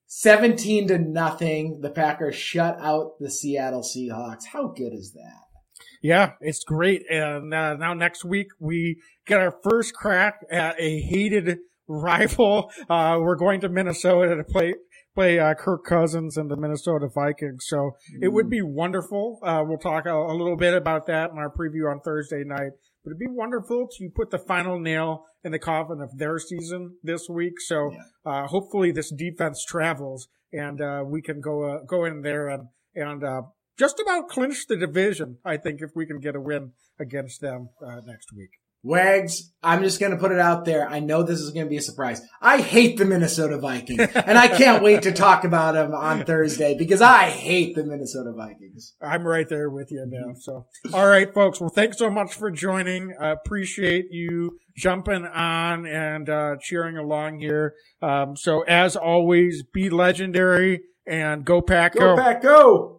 [0.07, 1.82] 17 to nothing.
[1.82, 4.45] The Packers shut out the Seattle Seahawks.
[4.51, 5.49] How good is that?
[6.01, 7.03] Yeah, it's great.
[7.09, 11.59] And uh, now next week we get our first crack at a hated
[11.90, 12.72] rival.
[12.90, 14.74] Uh, we're going to Minnesota to play
[15.14, 17.66] play uh, Kirk Cousins and the Minnesota Vikings.
[17.68, 19.40] So it would be wonderful.
[19.44, 22.72] Uh, we'll talk a, a, little bit about that in our preview on Thursday night.
[23.04, 26.96] But it'd be wonderful to put the final nail in the coffin of their season
[27.04, 27.60] this week.
[27.60, 28.32] So yeah.
[28.32, 32.68] uh, hopefully this defense travels and uh, we can go uh, go in there and
[32.96, 33.42] and uh,
[33.78, 35.38] just about clinch the division.
[35.46, 37.70] I think if we can get a win against them
[38.06, 38.50] next week.
[38.82, 40.88] Wags, I'm just going to put it out there.
[40.88, 42.21] I know this is going to be a surprise.
[42.41, 46.77] I hate the Minnesota Vikings and I can't wait to talk about them on Thursday
[46.77, 48.95] because I hate the Minnesota Vikings.
[49.01, 50.34] I'm right there with you now.
[50.39, 51.59] So, all right, folks.
[51.59, 53.13] Well, thanks so much for joining.
[53.19, 57.75] I appreciate you jumping on and uh, cheering along here.
[58.01, 62.15] Um, so as always, be legendary and go pack go.
[62.15, 62.99] Go pack go.